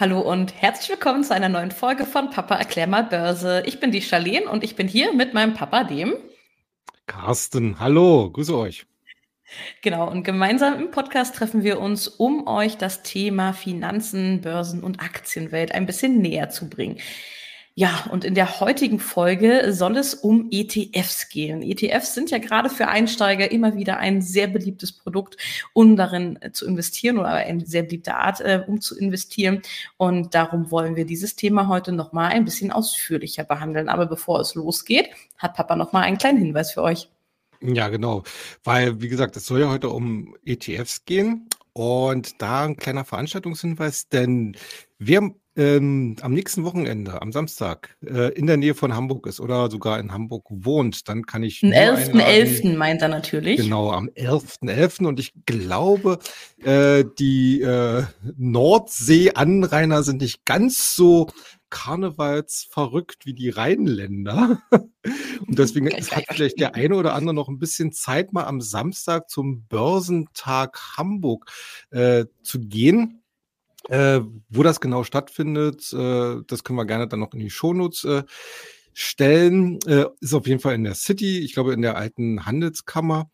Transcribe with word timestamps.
Hallo 0.00 0.20
und 0.20 0.54
herzlich 0.54 0.88
willkommen 0.88 1.24
zu 1.24 1.34
einer 1.34 1.50
neuen 1.50 1.70
Folge 1.70 2.06
von 2.06 2.30
Papa 2.30 2.54
erklär 2.54 2.86
mal 2.86 3.04
Börse. 3.04 3.62
Ich 3.66 3.80
bin 3.80 3.90
die 3.90 4.00
Charlene 4.00 4.48
und 4.48 4.64
ich 4.64 4.74
bin 4.74 4.88
hier 4.88 5.12
mit 5.12 5.34
meinem 5.34 5.52
Papa, 5.52 5.84
dem 5.84 6.14
Carsten. 7.06 7.78
Hallo, 7.78 8.30
grüße 8.30 8.56
euch. 8.56 8.86
Genau, 9.82 10.10
und 10.10 10.22
gemeinsam 10.22 10.80
im 10.80 10.90
Podcast 10.90 11.36
treffen 11.36 11.64
wir 11.64 11.80
uns, 11.80 12.08
um 12.08 12.46
euch 12.46 12.78
das 12.78 13.02
Thema 13.02 13.52
Finanzen, 13.52 14.40
Börsen 14.40 14.82
und 14.82 15.02
Aktienwelt 15.02 15.72
ein 15.72 15.84
bisschen 15.84 16.22
näher 16.22 16.48
zu 16.48 16.70
bringen. 16.70 16.96
Ja, 17.76 18.04
und 18.10 18.24
in 18.24 18.34
der 18.34 18.60
heutigen 18.60 18.98
Folge 18.98 19.72
soll 19.72 19.96
es 19.96 20.14
um 20.14 20.48
ETFs 20.50 21.28
gehen. 21.28 21.62
ETFs 21.62 22.14
sind 22.14 22.30
ja 22.30 22.38
gerade 22.38 22.68
für 22.68 22.88
Einsteiger 22.88 23.50
immer 23.50 23.76
wieder 23.76 23.98
ein 23.98 24.22
sehr 24.22 24.48
beliebtes 24.48 24.92
Produkt, 24.92 25.36
um 25.72 25.96
darin 25.96 26.36
äh, 26.42 26.50
zu 26.50 26.66
investieren 26.66 27.18
oder 27.18 27.30
eine 27.30 27.64
sehr 27.64 27.84
beliebte 27.84 28.16
Art, 28.16 28.40
äh, 28.40 28.64
um 28.66 28.80
zu 28.80 28.98
investieren. 28.98 29.62
Und 29.96 30.34
darum 30.34 30.70
wollen 30.70 30.96
wir 30.96 31.04
dieses 31.04 31.36
Thema 31.36 31.68
heute 31.68 31.92
nochmal 31.92 32.32
ein 32.32 32.44
bisschen 32.44 32.72
ausführlicher 32.72 33.44
behandeln. 33.44 33.88
Aber 33.88 34.06
bevor 34.06 34.40
es 34.40 34.56
losgeht, 34.56 35.10
hat 35.38 35.54
Papa 35.54 35.76
nochmal 35.76 36.02
einen 36.02 36.18
kleinen 36.18 36.38
Hinweis 36.38 36.72
für 36.72 36.82
euch. 36.82 37.08
Ja, 37.62 37.88
genau. 37.88 38.24
Weil, 38.64 39.00
wie 39.00 39.08
gesagt, 39.08 39.36
es 39.36 39.46
soll 39.46 39.60
ja 39.60 39.70
heute 39.70 39.90
um 39.90 40.36
ETFs 40.44 41.04
gehen. 41.04 41.48
Und 41.72 42.42
da 42.42 42.64
ein 42.64 42.76
kleiner 42.76 43.04
Veranstaltungshinweis, 43.04 44.08
denn 44.08 44.56
wir 44.98 45.34
ähm, 45.56 46.16
am 46.20 46.32
nächsten 46.32 46.64
Wochenende, 46.64 47.20
am 47.20 47.32
Samstag, 47.32 47.96
äh, 48.06 48.32
in 48.34 48.46
der 48.46 48.56
Nähe 48.56 48.74
von 48.74 48.94
Hamburg 48.94 49.26
ist 49.26 49.40
oder 49.40 49.70
sogar 49.70 49.98
in 49.98 50.12
Hamburg 50.12 50.46
wohnt, 50.48 51.08
dann 51.08 51.26
kann 51.26 51.42
ich. 51.42 51.62
Am 51.64 51.70
11.11. 51.70 52.12
.11. 52.12 52.76
meint 52.76 53.02
er 53.02 53.08
natürlich. 53.08 53.56
Genau, 53.60 53.90
am 53.90 54.08
11.11. 54.08 54.68
.11. 54.68 55.06
Und 55.06 55.20
ich 55.20 55.32
glaube, 55.46 56.18
äh, 56.62 57.04
die 57.18 57.62
äh, 57.62 58.04
Nordsee-Anrainer 58.36 60.02
sind 60.02 60.20
nicht 60.20 60.44
ganz 60.44 60.94
so 60.94 61.28
karnevalsverrückt 61.70 63.26
wie 63.26 63.34
die 63.34 63.48
Rheinländer. 63.48 64.60
Und 65.46 65.58
deswegen 65.58 65.88
hat 65.90 66.26
vielleicht 66.30 66.60
der 66.60 66.74
eine 66.74 66.96
oder 66.96 67.14
andere 67.14 67.34
noch 67.34 67.48
ein 67.48 67.58
bisschen 67.58 67.92
Zeit, 67.92 68.32
mal 68.32 68.44
am 68.44 68.60
Samstag 68.60 69.30
zum 69.30 69.64
Börsentag 69.66 70.78
Hamburg 70.96 71.50
äh, 71.90 72.26
zu 72.42 72.60
gehen. 72.60 73.19
Äh, 73.88 74.20
wo 74.48 74.62
das 74.62 74.80
genau 74.80 75.04
stattfindet, 75.04 75.92
äh, 75.92 76.36
das 76.46 76.64
können 76.64 76.76
wir 76.78 76.86
gerne 76.86 77.08
dann 77.08 77.20
noch 77.20 77.32
in 77.32 77.40
die 77.40 77.50
Shownotes 77.50 78.04
äh, 78.04 78.22
stellen. 78.92 79.78
Äh, 79.86 80.06
ist 80.20 80.34
auf 80.34 80.46
jeden 80.46 80.60
Fall 80.60 80.74
in 80.74 80.84
der 80.84 80.94
City, 80.94 81.40
ich 81.40 81.54
glaube 81.54 81.72
in 81.72 81.82
der 81.82 81.96
alten 81.96 82.44
Handelskammer. 82.46 83.30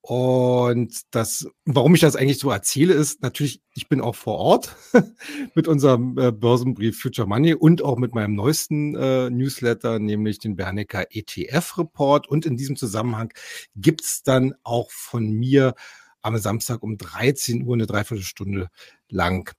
Und 0.00 1.02
das, 1.10 1.48
warum 1.66 1.94
ich 1.94 2.00
das 2.00 2.16
eigentlich 2.16 2.38
so 2.38 2.50
erzähle, 2.50 2.94
ist 2.94 3.20
natürlich, 3.20 3.60
ich 3.74 3.88
bin 3.88 4.00
auch 4.00 4.14
vor 4.14 4.38
Ort 4.38 4.76
mit 5.54 5.68
unserem 5.68 6.16
äh, 6.16 6.32
Börsenbrief 6.32 6.98
Future 6.98 7.28
Money 7.28 7.52
und 7.52 7.82
auch 7.82 7.98
mit 7.98 8.14
meinem 8.14 8.34
neuesten 8.34 8.94
äh, 8.94 9.28
Newsletter, 9.28 9.98
nämlich 9.98 10.38
den 10.38 10.56
Bernecker 10.56 11.04
ETF 11.10 11.76
Report. 11.76 12.26
Und 12.26 12.46
in 12.46 12.56
diesem 12.56 12.76
Zusammenhang 12.76 13.34
gibt's 13.76 14.22
dann 14.22 14.54
auch 14.62 14.90
von 14.90 15.28
mir 15.30 15.74
am 16.22 16.38
Samstag 16.38 16.82
um 16.82 16.96
13 16.96 17.66
Uhr 17.66 17.74
eine 17.74 17.86
Dreiviertelstunde 17.86 18.68
lang 19.10 19.52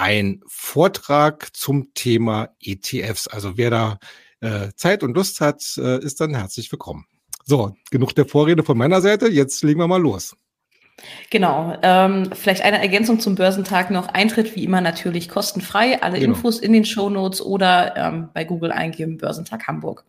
ein 0.00 0.40
Vortrag 0.46 1.54
zum 1.54 1.92
Thema 1.92 2.48
ETFs. 2.58 3.28
Also 3.28 3.58
wer 3.58 3.68
da 3.68 3.98
äh, 4.40 4.68
Zeit 4.74 5.02
und 5.02 5.14
Lust 5.14 5.42
hat, 5.42 5.62
äh, 5.76 6.02
ist 6.02 6.22
dann 6.22 6.34
herzlich 6.34 6.72
willkommen. 6.72 7.04
So, 7.44 7.76
genug 7.90 8.14
der 8.14 8.24
Vorrede 8.24 8.62
von 8.62 8.78
meiner 8.78 9.02
Seite. 9.02 9.28
Jetzt 9.28 9.62
legen 9.62 9.78
wir 9.78 9.88
mal 9.88 10.00
los. 10.00 10.34
Genau. 11.28 11.76
Ähm, 11.82 12.30
vielleicht 12.32 12.62
eine 12.62 12.80
Ergänzung 12.80 13.20
zum 13.20 13.34
Börsentag 13.34 13.90
noch. 13.90 14.08
Eintritt 14.08 14.56
wie 14.56 14.64
immer 14.64 14.80
natürlich 14.80 15.28
kostenfrei. 15.28 16.02
Alle 16.02 16.18
genau. 16.18 16.34
Infos 16.34 16.58
in 16.58 16.72
den 16.72 16.86
Show 16.86 17.10
Notes 17.10 17.42
oder 17.42 17.94
ähm, 17.96 18.28
bei 18.32 18.44
Google 18.44 18.72
eingeben 18.72 19.18
Börsentag 19.18 19.66
Hamburg. 19.66 20.04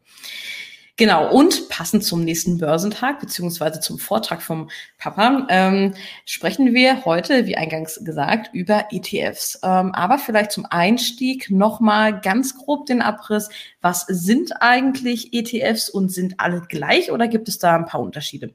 Genau, 0.97 1.31
und 1.33 1.69
passend 1.69 2.03
zum 2.03 2.23
nächsten 2.23 2.57
Börsentag 2.57 3.19
beziehungsweise 3.19 3.79
zum 3.79 3.97
Vortrag 3.97 4.41
vom 4.41 4.69
Papa 4.97 5.47
ähm, 5.49 5.93
sprechen 6.25 6.73
wir 6.73 7.05
heute, 7.05 7.45
wie 7.45 7.55
eingangs 7.55 8.03
gesagt, 8.03 8.53
über 8.53 8.87
ETFs. 8.91 9.59
Ähm, 9.63 9.93
aber 9.93 10.17
vielleicht 10.19 10.51
zum 10.51 10.65
Einstieg 10.69 11.49
nochmal 11.49 12.19
ganz 12.19 12.55
grob 12.55 12.85
den 12.85 13.01
Abriss. 13.01 13.49
Was 13.81 14.05
sind 14.07 14.61
eigentlich 14.61 15.33
ETFs 15.33 15.89
und 15.89 16.11
sind 16.11 16.39
alle 16.39 16.61
gleich 16.67 17.11
oder 17.11 17.27
gibt 17.27 17.47
es 17.47 17.57
da 17.57 17.75
ein 17.75 17.85
paar 17.85 18.01
Unterschiede? 18.01 18.53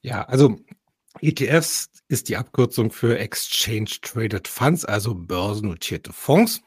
Ja, 0.00 0.22
also 0.22 0.56
ETFs 1.20 1.90
ist 2.08 2.28
die 2.28 2.36
Abkürzung 2.36 2.90
für 2.90 3.18
Exchange 3.18 3.90
Traded 4.00 4.48
Funds, 4.48 4.84
also 4.84 5.14
börsennotierte 5.14 6.12
Fonds. 6.12 6.62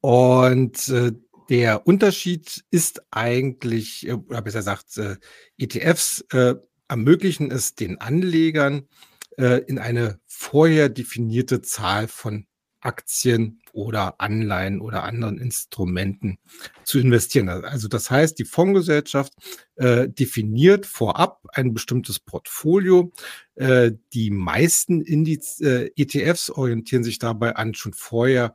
Und 0.00 0.88
äh, 0.88 1.12
der 1.52 1.86
Unterschied 1.86 2.64
ist 2.70 3.02
eigentlich, 3.10 4.08
äh, 4.08 4.12
oder 4.12 4.40
besser 4.40 4.60
gesagt, 4.60 4.96
äh, 4.96 5.16
ETFs 5.58 6.24
äh, 6.32 6.54
ermöglichen 6.88 7.50
es 7.50 7.74
den 7.74 8.00
Anlegern, 8.00 8.88
in 9.38 9.78
eine 9.78 10.20
vorher 10.26 10.90
definierte 10.90 11.62
Zahl 11.62 12.06
von 12.06 12.46
Aktien 12.80 13.62
oder 13.72 14.20
Anleihen 14.20 14.82
oder 14.82 15.04
anderen 15.04 15.38
Instrumenten 15.38 16.36
zu 16.84 16.98
investieren. 16.98 17.48
Also 17.48 17.88
das 17.88 18.10
heißt, 18.10 18.38
die 18.38 18.44
Fondsgesellschaft 18.44 19.32
äh, 19.76 20.06
definiert 20.06 20.84
vorab 20.84 21.40
ein 21.54 21.72
bestimmtes 21.72 22.18
Portfolio. 22.18 23.10
Äh, 23.54 23.92
die 24.12 24.30
meisten 24.30 25.00
Indiz, 25.00 25.60
äh, 25.62 25.90
ETFs 25.96 26.50
orientieren 26.50 27.04
sich 27.04 27.18
dabei 27.18 27.56
an 27.56 27.72
schon 27.74 27.94
vorher 27.94 28.54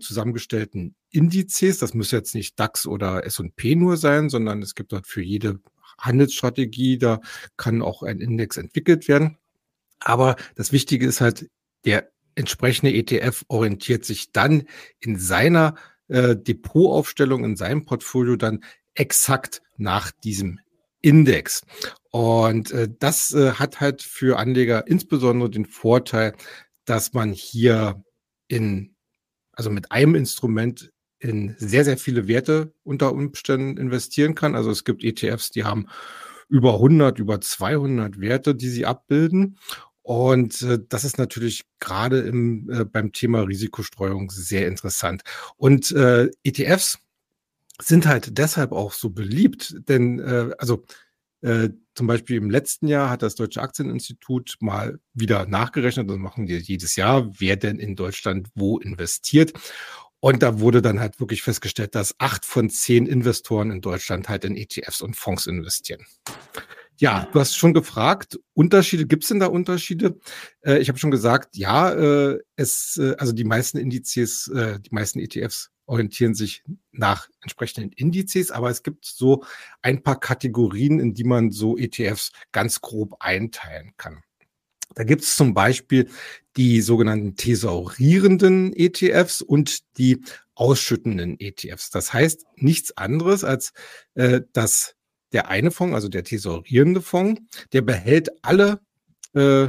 zusammengestellten 0.00 0.94
Indizes. 1.16 1.78
Das 1.78 1.94
muss 1.94 2.10
jetzt 2.10 2.34
nicht 2.34 2.58
DAX 2.60 2.86
oder 2.86 3.24
S&P 3.24 3.74
nur 3.74 3.96
sein, 3.96 4.28
sondern 4.28 4.62
es 4.62 4.74
gibt 4.74 4.92
dort 4.92 5.06
für 5.06 5.22
jede 5.22 5.60
Handelsstrategie, 5.98 6.98
da 6.98 7.20
kann 7.56 7.82
auch 7.82 8.02
ein 8.02 8.20
Index 8.20 8.56
entwickelt 8.56 9.08
werden. 9.08 9.38
Aber 9.98 10.36
das 10.54 10.72
Wichtige 10.72 11.06
ist 11.06 11.20
halt, 11.20 11.48
der 11.84 12.10
entsprechende 12.34 12.92
ETF 12.92 13.44
orientiert 13.48 14.04
sich 14.04 14.30
dann 14.30 14.64
in 15.00 15.18
seiner 15.18 15.74
äh, 16.08 16.36
Depotaufstellung, 16.36 17.44
in 17.44 17.56
seinem 17.56 17.84
Portfolio 17.84 18.36
dann 18.36 18.62
exakt 18.94 19.62
nach 19.76 20.10
diesem 20.10 20.60
Index. 21.00 21.62
Und 22.10 22.72
äh, 22.72 22.88
das 22.98 23.32
äh, 23.32 23.52
hat 23.52 23.80
halt 23.80 24.02
für 24.02 24.38
Anleger 24.38 24.86
insbesondere 24.86 25.50
den 25.50 25.66
Vorteil, 25.66 26.34
dass 26.84 27.12
man 27.14 27.32
hier 27.32 28.02
in, 28.48 28.94
also 29.52 29.70
mit 29.70 29.92
einem 29.92 30.14
Instrument 30.14 30.92
in 31.18 31.54
sehr, 31.58 31.84
sehr 31.84 31.98
viele 31.98 32.28
Werte 32.28 32.72
unter 32.82 33.12
Umständen 33.12 33.76
investieren 33.76 34.34
kann. 34.34 34.54
Also 34.54 34.70
es 34.70 34.84
gibt 34.84 35.04
ETFs, 35.04 35.50
die 35.50 35.64
haben 35.64 35.86
über 36.48 36.74
100, 36.74 37.18
über 37.18 37.40
200 37.40 38.20
Werte, 38.20 38.54
die 38.54 38.68
sie 38.68 38.86
abbilden. 38.86 39.58
Und 40.02 40.62
äh, 40.62 40.78
das 40.88 41.04
ist 41.04 41.18
natürlich 41.18 41.64
gerade 41.80 42.20
im, 42.20 42.70
äh, 42.70 42.84
beim 42.84 43.12
Thema 43.12 43.40
Risikostreuung 43.40 44.30
sehr 44.30 44.68
interessant. 44.68 45.22
Und 45.56 45.90
äh, 45.92 46.30
ETFs 46.44 46.98
sind 47.80 48.06
halt 48.06 48.38
deshalb 48.38 48.72
auch 48.72 48.92
so 48.92 49.10
beliebt, 49.10 49.74
denn 49.88 50.20
äh, 50.20 50.50
also 50.58 50.84
äh, 51.42 51.70
zum 51.94 52.06
Beispiel 52.06 52.36
im 52.36 52.50
letzten 52.50 52.88
Jahr 52.88 53.10
hat 53.10 53.22
das 53.22 53.34
Deutsche 53.34 53.60
Aktieninstitut 53.60 54.56
mal 54.60 55.00
wieder 55.12 55.46
nachgerechnet, 55.46 56.08
das 56.08 56.16
machen 56.18 56.46
die 56.46 56.56
jedes 56.56 56.96
Jahr, 56.96 57.30
wer 57.38 57.56
denn 57.56 57.78
in 57.78 57.96
Deutschland 57.96 58.48
wo 58.54 58.78
investiert. 58.78 59.52
Und 60.26 60.42
da 60.42 60.58
wurde 60.58 60.82
dann 60.82 60.98
halt 60.98 61.20
wirklich 61.20 61.42
festgestellt, 61.42 61.94
dass 61.94 62.16
acht 62.18 62.44
von 62.44 62.68
zehn 62.68 63.06
Investoren 63.06 63.70
in 63.70 63.80
Deutschland 63.80 64.28
halt 64.28 64.44
in 64.44 64.56
ETFs 64.56 65.00
und 65.00 65.14
Fonds 65.14 65.46
investieren. 65.46 66.04
Ja, 66.96 67.28
du 67.32 67.38
hast 67.38 67.56
schon 67.56 67.72
gefragt, 67.72 68.36
Unterschiede, 68.52 69.06
gibt 69.06 69.22
es 69.22 69.28
denn 69.28 69.38
da 69.38 69.46
Unterschiede? 69.46 70.18
Äh, 70.62 70.78
ich 70.78 70.88
habe 70.88 70.98
schon 70.98 71.12
gesagt, 71.12 71.56
ja, 71.56 71.92
äh, 71.92 72.40
es, 72.56 72.98
äh, 73.00 73.14
also 73.18 73.32
die 73.32 73.44
meisten 73.44 73.78
Indizes, 73.78 74.48
äh, 74.48 74.80
die 74.80 74.92
meisten 74.92 75.20
ETFs 75.20 75.70
orientieren 75.84 76.34
sich 76.34 76.64
nach 76.90 77.28
entsprechenden 77.40 77.92
Indizes, 77.92 78.50
aber 78.50 78.68
es 78.68 78.82
gibt 78.82 79.04
so 79.04 79.44
ein 79.80 80.02
paar 80.02 80.18
Kategorien, 80.18 80.98
in 80.98 81.14
die 81.14 81.22
man 81.22 81.52
so 81.52 81.78
ETFs 81.78 82.32
ganz 82.50 82.80
grob 82.80 83.14
einteilen 83.20 83.92
kann. 83.96 84.24
Da 84.96 85.04
gibt 85.04 85.22
es 85.22 85.36
zum 85.36 85.52
Beispiel 85.52 86.08
die 86.56 86.80
sogenannten 86.80 87.36
thesaurierenden 87.36 88.72
ETFs 88.74 89.42
und 89.42 89.96
die 89.98 90.22
ausschüttenden 90.54 91.38
ETFs. 91.38 91.90
Das 91.90 92.14
heißt 92.14 92.46
nichts 92.56 92.96
anderes 92.96 93.44
als, 93.44 93.74
äh, 94.14 94.40
dass 94.54 94.96
der 95.32 95.48
eine 95.48 95.70
Fonds, 95.70 95.94
also 95.94 96.08
der 96.08 96.24
tesorierende 96.24 97.02
Fonds, 97.02 97.42
der 97.74 97.82
behält 97.82 98.30
alle 98.42 98.80
äh, 99.34 99.68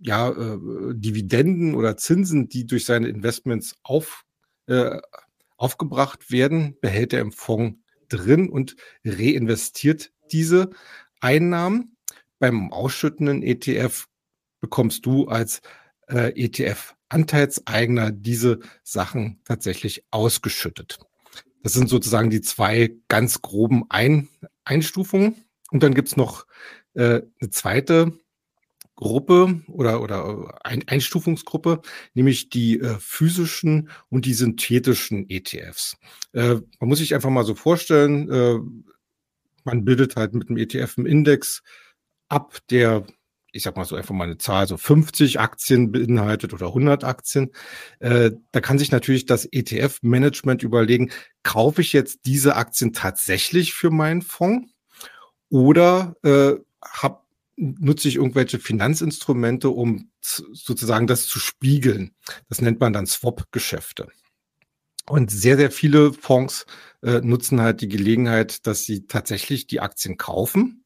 ja, 0.00 0.30
äh, 0.30 0.58
Dividenden 0.94 1.76
oder 1.76 1.96
Zinsen, 1.96 2.48
die 2.48 2.66
durch 2.66 2.86
seine 2.86 3.06
Investments 3.06 3.76
auf, 3.84 4.24
äh, 4.66 4.98
aufgebracht 5.58 6.32
werden, 6.32 6.76
behält 6.80 7.12
er 7.12 7.20
im 7.20 7.30
Fonds 7.30 7.78
drin 8.08 8.48
und 8.48 8.74
reinvestiert 9.04 10.10
diese 10.32 10.70
Einnahmen. 11.20 11.96
Beim 12.40 12.72
ausschüttenden 12.72 13.42
ETF 13.42 14.08
bekommst 14.60 15.06
du 15.06 15.26
als 15.28 15.60
äh, 16.08 16.32
ETF 16.40 16.94
Anteilseigner 17.08 18.12
diese 18.12 18.60
Sachen 18.84 19.40
tatsächlich 19.44 20.04
ausgeschüttet. 20.10 20.98
Das 21.62 21.72
sind 21.72 21.88
sozusagen 21.88 22.30
die 22.30 22.40
zwei 22.40 22.94
ganz 23.08 23.42
groben 23.42 23.84
Ein 23.88 24.28
Einstufungen. 24.64 25.34
Und 25.70 25.82
dann 25.82 25.94
gibt's 25.94 26.16
noch 26.16 26.46
äh, 26.94 27.22
eine 27.40 27.50
zweite 27.50 28.18
Gruppe 28.96 29.62
oder, 29.68 30.02
oder 30.02 30.64
ein 30.64 30.86
Einstufungsgruppe, 30.86 31.80
nämlich 32.14 32.50
die 32.50 32.80
äh, 32.80 32.96
physischen 32.98 33.90
und 34.08 34.26
die 34.26 34.34
synthetischen 34.34 35.28
ETFs. 35.28 35.96
Äh, 36.32 36.56
man 36.78 36.88
muss 36.88 36.98
sich 36.98 37.14
einfach 37.14 37.30
mal 37.30 37.44
so 37.44 37.54
vorstellen, 37.54 38.30
äh, 38.30 38.58
man 39.64 39.84
bildet 39.84 40.16
halt 40.16 40.34
mit 40.34 40.48
dem 40.48 40.56
ETF 40.56 40.98
einen 40.98 41.06
Index 41.06 41.62
ab, 42.28 42.58
der 42.70 43.06
ich 43.52 43.62
sag 43.62 43.76
mal 43.76 43.84
so 43.84 43.96
einfach 43.96 44.14
mal 44.14 44.24
eine 44.24 44.38
Zahl, 44.38 44.66
so 44.66 44.76
50 44.76 45.40
Aktien 45.40 45.92
beinhaltet 45.92 46.52
oder 46.52 46.68
100 46.68 47.04
Aktien. 47.04 47.50
Äh, 47.98 48.32
da 48.52 48.60
kann 48.60 48.78
sich 48.78 48.90
natürlich 48.90 49.26
das 49.26 49.46
ETF-Management 49.50 50.62
überlegen, 50.62 51.10
kaufe 51.42 51.80
ich 51.80 51.92
jetzt 51.92 52.20
diese 52.26 52.56
Aktien 52.56 52.92
tatsächlich 52.92 53.74
für 53.74 53.90
meinen 53.90 54.22
Fonds 54.22 54.70
oder 55.48 56.16
äh, 56.22 56.54
hab, 56.82 57.26
nutze 57.56 58.08
ich 58.08 58.16
irgendwelche 58.16 58.58
Finanzinstrumente, 58.58 59.70
um 59.70 60.10
sozusagen 60.20 61.06
das 61.06 61.26
zu 61.26 61.38
spiegeln. 61.38 62.12
Das 62.48 62.60
nennt 62.60 62.80
man 62.80 62.92
dann 62.92 63.06
Swap-Geschäfte. 63.06 64.08
Und 65.06 65.30
sehr, 65.30 65.56
sehr 65.56 65.70
viele 65.70 66.12
Fonds 66.12 66.66
äh, 67.02 67.20
nutzen 67.20 67.60
halt 67.60 67.80
die 67.80 67.88
Gelegenheit, 67.88 68.66
dass 68.66 68.84
sie 68.84 69.06
tatsächlich 69.06 69.66
die 69.66 69.80
Aktien 69.80 70.16
kaufen 70.18 70.84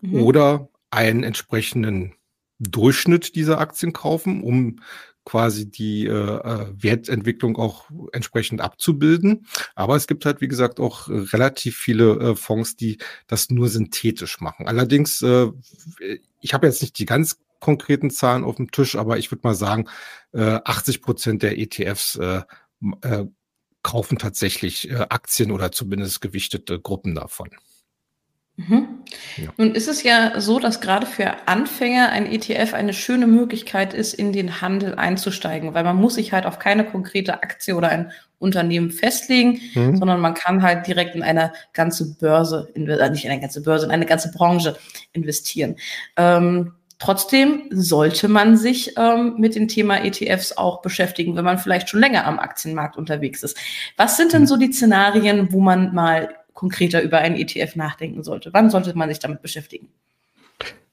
mhm. 0.00 0.22
oder 0.22 0.69
einen 0.90 1.22
entsprechenden 1.22 2.14
Durchschnitt 2.58 3.34
dieser 3.36 3.58
Aktien 3.58 3.92
kaufen, 3.92 4.42
um 4.42 4.80
quasi 5.24 5.70
die 5.70 6.06
äh, 6.06 6.10
äh, 6.10 6.66
Wertentwicklung 6.74 7.56
auch 7.56 7.84
entsprechend 8.12 8.60
abzubilden. 8.60 9.46
Aber 9.74 9.96
es 9.96 10.06
gibt 10.06 10.24
halt, 10.24 10.40
wie 10.40 10.48
gesagt, 10.48 10.80
auch 10.80 11.08
relativ 11.08 11.76
viele 11.76 12.12
äh, 12.18 12.36
Fonds, 12.36 12.76
die 12.76 12.98
das 13.26 13.50
nur 13.50 13.68
synthetisch 13.68 14.40
machen. 14.40 14.66
Allerdings, 14.66 15.22
äh, 15.22 15.48
ich 16.40 16.54
habe 16.54 16.66
jetzt 16.66 16.82
nicht 16.82 16.98
die 16.98 17.06
ganz 17.06 17.38
konkreten 17.60 18.10
Zahlen 18.10 18.44
auf 18.44 18.56
dem 18.56 18.70
Tisch, 18.70 18.96
aber 18.96 19.18
ich 19.18 19.30
würde 19.30 19.46
mal 19.46 19.54
sagen, 19.54 19.88
äh, 20.32 20.58
80 20.64 21.02
Prozent 21.02 21.42
der 21.42 21.58
ETFs 21.58 22.16
äh, 22.16 22.42
äh, 23.02 23.26
kaufen 23.82 24.18
tatsächlich 24.18 24.90
äh, 24.90 25.06
Aktien 25.10 25.52
oder 25.52 25.70
zumindest 25.70 26.20
gewichtete 26.20 26.80
Gruppen 26.80 27.14
davon. 27.14 27.50
Mhm. 28.68 28.88
Ja. 29.36 29.50
Nun 29.56 29.74
ist 29.74 29.88
es 29.88 30.02
ja 30.02 30.40
so, 30.40 30.58
dass 30.58 30.80
gerade 30.80 31.06
für 31.06 31.48
Anfänger 31.48 32.10
ein 32.10 32.26
ETF 32.26 32.74
eine 32.74 32.92
schöne 32.92 33.26
Möglichkeit 33.26 33.94
ist, 33.94 34.12
in 34.14 34.32
den 34.32 34.60
Handel 34.60 34.94
einzusteigen, 34.96 35.74
weil 35.74 35.84
man 35.84 35.96
muss 35.96 36.14
sich 36.14 36.32
halt 36.32 36.46
auf 36.46 36.58
keine 36.58 36.84
konkrete 36.84 37.42
Aktie 37.42 37.74
oder 37.74 37.88
ein 37.88 38.12
Unternehmen 38.38 38.90
festlegen, 38.90 39.60
mhm. 39.74 39.96
sondern 39.96 40.20
man 40.20 40.34
kann 40.34 40.62
halt 40.62 40.86
direkt 40.86 41.14
in 41.14 41.22
eine 41.22 41.52
ganze 41.72 42.14
Börse, 42.14 42.68
äh, 42.74 43.10
nicht 43.10 43.24
in 43.24 43.30
eine 43.30 43.40
ganze 43.40 43.62
Börse, 43.62 43.86
in 43.86 43.92
eine 43.92 44.06
ganze 44.06 44.30
Branche 44.30 44.76
investieren. 45.12 45.76
Ähm, 46.16 46.72
Trotzdem 47.00 47.62
sollte 47.70 48.28
man 48.28 48.58
sich 48.58 48.92
ähm, 48.98 49.36
mit 49.38 49.54
dem 49.54 49.68
Thema 49.68 50.04
ETFs 50.04 50.52
auch 50.52 50.82
beschäftigen, 50.82 51.34
wenn 51.34 51.46
man 51.46 51.56
vielleicht 51.56 51.88
schon 51.88 52.00
länger 52.00 52.26
am 52.26 52.38
Aktienmarkt 52.38 52.98
unterwegs 52.98 53.42
ist. 53.42 53.56
Was 53.96 54.18
sind 54.18 54.34
denn 54.34 54.42
mhm. 54.42 54.46
so 54.46 54.58
die 54.58 54.70
Szenarien, 54.70 55.50
wo 55.50 55.60
man 55.60 55.94
mal 55.94 56.28
konkreter 56.60 57.00
über 57.00 57.16
einen 57.16 57.36
ETF 57.36 57.74
nachdenken 57.74 58.22
sollte? 58.22 58.52
Wann 58.52 58.68
sollte 58.68 58.94
man 58.94 59.08
sich 59.08 59.18
damit 59.18 59.40
beschäftigen? 59.40 59.88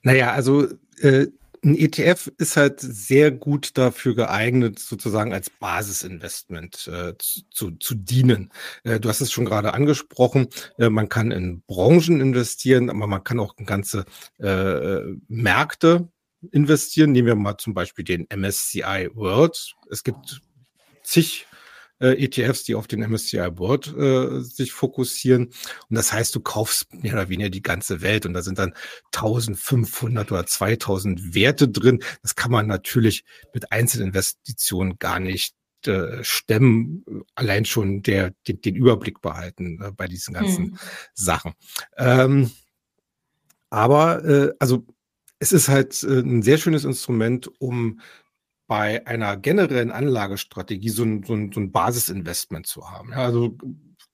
Naja, 0.00 0.32
also 0.32 0.66
äh, 1.02 1.26
ein 1.62 1.76
ETF 1.76 2.32
ist 2.38 2.56
halt 2.56 2.80
sehr 2.80 3.30
gut 3.30 3.76
dafür 3.76 4.14
geeignet, 4.14 4.78
sozusagen 4.78 5.34
als 5.34 5.50
Basisinvestment 5.50 6.88
äh, 6.90 7.12
zu, 7.18 7.72
zu 7.72 7.94
dienen. 7.94 8.50
Äh, 8.82 8.98
du 8.98 9.10
hast 9.10 9.20
es 9.20 9.30
schon 9.30 9.44
gerade 9.44 9.74
angesprochen, 9.74 10.48
äh, 10.78 10.88
man 10.88 11.10
kann 11.10 11.32
in 11.32 11.60
Branchen 11.66 12.22
investieren, 12.22 12.88
aber 12.88 13.06
man 13.06 13.22
kann 13.22 13.38
auch 13.38 13.54
in 13.58 13.66
ganze 13.66 14.06
äh, 14.38 15.00
Märkte 15.28 16.08
investieren. 16.50 17.12
Nehmen 17.12 17.26
wir 17.26 17.34
mal 17.34 17.58
zum 17.58 17.74
Beispiel 17.74 18.06
den 18.06 18.26
MSCI 18.34 19.10
World. 19.12 19.74
Es 19.90 20.02
gibt 20.02 20.40
zig 21.02 21.46
äh, 22.00 22.24
ETFs, 22.24 22.64
die 22.64 22.74
auf 22.74 22.86
den 22.86 23.00
MSCI 23.00 23.58
World 23.58 23.94
äh, 23.96 24.40
sich 24.40 24.72
fokussieren. 24.72 25.46
Und 25.88 25.96
das 25.96 26.12
heißt, 26.12 26.34
du 26.34 26.40
kaufst 26.40 26.92
mehr 26.92 27.14
oder 27.14 27.28
weniger 27.28 27.50
die 27.50 27.62
ganze 27.62 28.02
Welt 28.02 28.26
und 28.26 28.34
da 28.34 28.42
sind 28.42 28.58
dann 28.58 28.74
1500 29.14 30.30
oder 30.32 30.46
2000 30.46 31.34
Werte 31.34 31.68
drin. 31.68 32.02
Das 32.22 32.34
kann 32.34 32.50
man 32.50 32.66
natürlich 32.66 33.24
mit 33.52 33.72
Einzelinvestitionen 33.72 34.98
gar 34.98 35.20
nicht 35.20 35.54
äh, 35.86 36.24
stemmen, 36.24 37.04
allein 37.34 37.64
schon 37.64 38.02
der, 38.02 38.32
den, 38.46 38.60
den 38.60 38.74
Überblick 38.74 39.20
behalten 39.20 39.80
äh, 39.80 39.92
bei 39.92 40.08
diesen 40.08 40.34
ganzen 40.34 40.64
hm. 40.64 40.78
Sachen. 41.14 41.52
Ähm, 41.96 42.50
aber 43.70 44.24
äh, 44.24 44.52
also 44.58 44.86
es 45.38 45.52
ist 45.52 45.68
halt 45.68 46.02
äh, 46.02 46.20
ein 46.20 46.42
sehr 46.42 46.58
schönes 46.58 46.84
Instrument, 46.84 47.50
um 47.60 48.00
bei 48.68 49.04
einer 49.06 49.36
generellen 49.36 49.90
Anlagestrategie 49.90 50.90
so 50.90 51.02
ein, 51.02 51.24
so 51.24 51.34
ein, 51.34 51.50
so 51.52 51.58
ein 51.58 51.72
Basisinvestment 51.72 52.66
zu 52.66 52.88
haben. 52.88 53.10
Ja, 53.10 53.24
also 53.24 53.56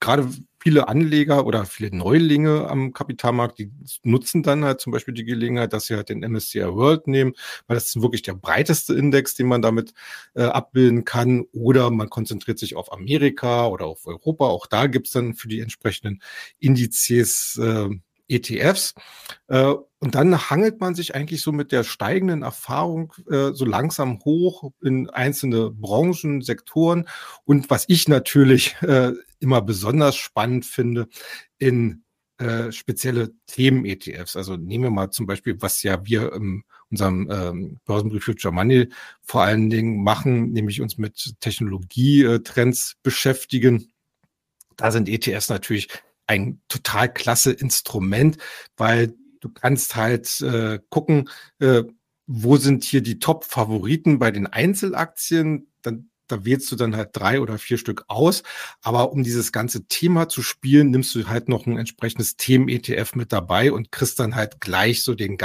gerade 0.00 0.28
viele 0.60 0.86
Anleger 0.88 1.44
oder 1.44 1.66
viele 1.66 1.94
Neulinge 1.94 2.68
am 2.68 2.92
Kapitalmarkt, 2.92 3.58
die 3.58 3.72
nutzen 4.04 4.42
dann 4.42 4.64
halt 4.64 4.80
zum 4.80 4.92
Beispiel 4.92 5.12
die 5.12 5.24
Gelegenheit, 5.24 5.72
dass 5.72 5.86
sie 5.86 5.96
halt 5.96 6.08
den 6.08 6.20
MSCI 6.20 6.60
World 6.72 7.08
nehmen, 7.08 7.34
weil 7.66 7.74
das 7.74 7.86
ist 7.86 8.00
wirklich 8.00 8.22
der 8.22 8.34
breiteste 8.34 8.94
Index, 8.94 9.34
den 9.34 9.48
man 9.48 9.60
damit 9.60 9.92
äh, 10.34 10.44
abbilden 10.44 11.04
kann. 11.04 11.46
Oder 11.52 11.90
man 11.90 12.08
konzentriert 12.08 12.58
sich 12.58 12.76
auf 12.76 12.92
Amerika 12.92 13.66
oder 13.66 13.86
auf 13.86 14.06
Europa. 14.06 14.46
Auch 14.46 14.66
da 14.66 14.86
gibt's 14.86 15.10
dann 15.10 15.34
für 15.34 15.48
die 15.48 15.60
entsprechenden 15.60 16.22
Indizes 16.60 17.58
äh, 17.60 17.88
ETFs. 18.28 18.94
Äh, 19.48 19.74
und 19.98 20.14
dann 20.14 20.50
hangelt 20.50 20.80
man 20.80 20.94
sich 20.94 21.14
eigentlich 21.14 21.42
so 21.42 21.52
mit 21.52 21.72
der 21.72 21.84
steigenden 21.84 22.42
Erfahrung 22.42 23.12
äh, 23.30 23.52
so 23.52 23.64
langsam 23.64 24.20
hoch 24.24 24.72
in 24.82 25.08
einzelne 25.10 25.70
Branchen, 25.70 26.42
Sektoren. 26.42 27.08
Und 27.44 27.70
was 27.70 27.84
ich 27.88 28.08
natürlich 28.08 28.76
äh, 28.82 29.12
immer 29.40 29.62
besonders 29.62 30.16
spannend 30.16 30.66
finde, 30.66 31.08
in 31.58 32.04
äh, 32.38 32.72
spezielle 32.72 33.32
Themen-ETFs. 33.46 34.34
Also 34.34 34.56
nehmen 34.56 34.84
wir 34.84 34.90
mal 34.90 35.10
zum 35.10 35.26
Beispiel, 35.26 35.56
was 35.60 35.84
ja 35.84 36.04
wir 36.04 36.32
in 36.32 36.64
unserem 36.90 37.30
ähm, 37.30 37.78
Börsenbrief 37.84 38.24
Future 38.24 38.52
Money 38.52 38.88
vor 39.22 39.42
allen 39.42 39.70
Dingen 39.70 40.02
machen, 40.02 40.50
nämlich 40.50 40.80
uns 40.80 40.98
mit 40.98 41.36
Technologietrends 41.38 42.96
beschäftigen. 43.04 43.92
Da 44.76 44.90
sind 44.90 45.08
ETFs 45.08 45.48
natürlich 45.48 45.88
ein 46.26 46.60
total 46.68 47.12
klasse 47.12 47.52
Instrument, 47.52 48.38
weil 48.76 49.14
du 49.40 49.50
kannst 49.50 49.94
halt 49.96 50.40
äh, 50.40 50.78
gucken, 50.88 51.28
äh, 51.60 51.82
wo 52.26 52.56
sind 52.56 52.84
hier 52.84 53.02
die 53.02 53.18
Top-Favoriten 53.18 54.18
bei 54.18 54.30
den 54.30 54.46
Einzelaktien. 54.46 55.68
Dann, 55.82 56.10
da 56.26 56.46
wählst 56.46 56.72
du 56.72 56.76
dann 56.76 56.96
halt 56.96 57.10
drei 57.12 57.38
oder 57.38 57.58
vier 57.58 57.76
Stück 57.76 58.04
aus. 58.08 58.42
Aber 58.80 59.12
um 59.12 59.22
dieses 59.22 59.52
ganze 59.52 59.86
Thema 59.86 60.30
zu 60.30 60.42
spielen, 60.42 60.90
nimmst 60.90 61.14
du 61.14 61.28
halt 61.28 61.50
noch 61.50 61.66
ein 61.66 61.76
entsprechendes 61.76 62.36
Themen-ETF 62.36 63.14
mit 63.14 63.30
dabei 63.30 63.72
und 63.72 63.92
kriegst 63.92 64.18
dann 64.18 64.34
halt 64.34 64.60
gleich 64.60 65.02
so 65.02 65.14
den 65.14 65.36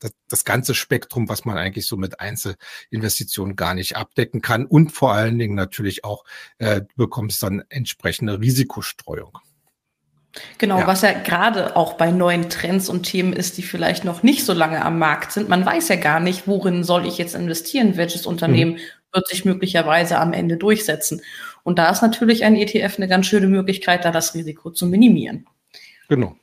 das, 0.00 0.12
das 0.28 0.44
ganze 0.44 0.74
Spektrum, 0.74 1.28
was 1.28 1.44
man 1.44 1.56
eigentlich 1.56 1.86
so 1.86 1.96
mit 1.96 2.18
Einzelinvestitionen 2.18 3.54
gar 3.54 3.74
nicht 3.74 3.96
abdecken 3.96 4.40
kann. 4.40 4.66
Und 4.66 4.90
vor 4.90 5.12
allen 5.12 5.38
Dingen 5.38 5.54
natürlich 5.54 6.02
auch, 6.02 6.24
äh, 6.58 6.80
du 6.80 6.96
bekommst 6.96 7.40
dann 7.44 7.62
entsprechende 7.68 8.40
Risikostreuung. 8.40 9.38
Genau, 10.58 10.80
ja. 10.80 10.86
was 10.86 11.02
ja 11.02 11.12
gerade 11.12 11.76
auch 11.76 11.94
bei 11.94 12.10
neuen 12.10 12.50
Trends 12.50 12.88
und 12.88 13.04
Themen 13.04 13.32
ist, 13.32 13.56
die 13.56 13.62
vielleicht 13.62 14.04
noch 14.04 14.22
nicht 14.22 14.44
so 14.44 14.52
lange 14.52 14.84
am 14.84 14.98
Markt 14.98 15.32
sind. 15.32 15.48
Man 15.48 15.64
weiß 15.64 15.88
ja 15.88 15.96
gar 15.96 16.20
nicht, 16.20 16.46
worin 16.48 16.84
soll 16.84 17.06
ich 17.06 17.18
jetzt 17.18 17.34
investieren, 17.34 17.96
welches 17.96 18.26
Unternehmen 18.26 18.72
mhm. 18.72 18.78
wird 19.12 19.28
sich 19.28 19.44
möglicherweise 19.44 20.18
am 20.18 20.32
Ende 20.32 20.56
durchsetzen. 20.56 21.22
Und 21.62 21.78
da 21.78 21.90
ist 21.90 22.02
natürlich 22.02 22.44
ein 22.44 22.56
ETF 22.56 22.96
eine 22.96 23.08
ganz 23.08 23.26
schöne 23.26 23.46
Möglichkeit, 23.46 24.04
da 24.04 24.10
das 24.10 24.34
Risiko 24.34 24.70
zu 24.70 24.86
minimieren. 24.86 25.46
Genau. 26.08 26.36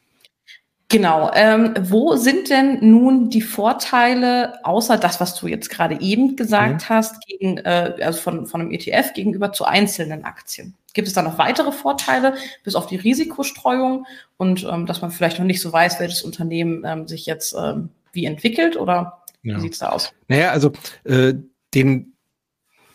Genau. 0.91 1.31
Ähm, 1.33 1.73
wo 1.79 2.17
sind 2.17 2.49
denn 2.49 2.79
nun 2.81 3.29
die 3.29 3.41
Vorteile, 3.41 4.63
außer 4.65 4.97
das, 4.97 5.21
was 5.21 5.35
du 5.35 5.47
jetzt 5.47 5.69
gerade 5.69 5.99
eben 6.01 6.35
gesagt 6.35 6.83
mhm. 6.83 6.89
hast, 6.89 7.25
gegen, 7.25 7.57
äh, 7.59 7.95
also 8.01 8.19
von, 8.19 8.45
von 8.45 8.61
einem 8.61 8.71
ETF 8.71 9.13
gegenüber 9.13 9.53
zu 9.53 9.63
einzelnen 9.63 10.25
Aktien? 10.25 10.75
Gibt 10.93 11.07
es 11.07 11.13
da 11.13 11.21
noch 11.21 11.37
weitere 11.37 11.71
Vorteile, 11.71 12.35
bis 12.65 12.75
auf 12.75 12.87
die 12.87 12.97
Risikostreuung 12.97 14.05
und 14.35 14.67
ähm, 14.69 14.85
dass 14.85 15.01
man 15.01 15.11
vielleicht 15.11 15.39
noch 15.39 15.45
nicht 15.45 15.61
so 15.61 15.71
weiß, 15.71 16.01
welches 16.01 16.23
Unternehmen 16.23 16.83
ähm, 16.85 17.07
sich 17.07 17.25
jetzt 17.25 17.55
ähm, 17.57 17.89
wie 18.11 18.25
entwickelt 18.25 18.75
oder 18.75 19.23
ja. 19.43 19.55
wie 19.55 19.61
sieht's 19.61 19.79
da 19.79 19.89
aus? 19.89 20.11
Naja, 20.27 20.51
also 20.51 20.73
äh, 21.05 21.33
den, 21.73 22.10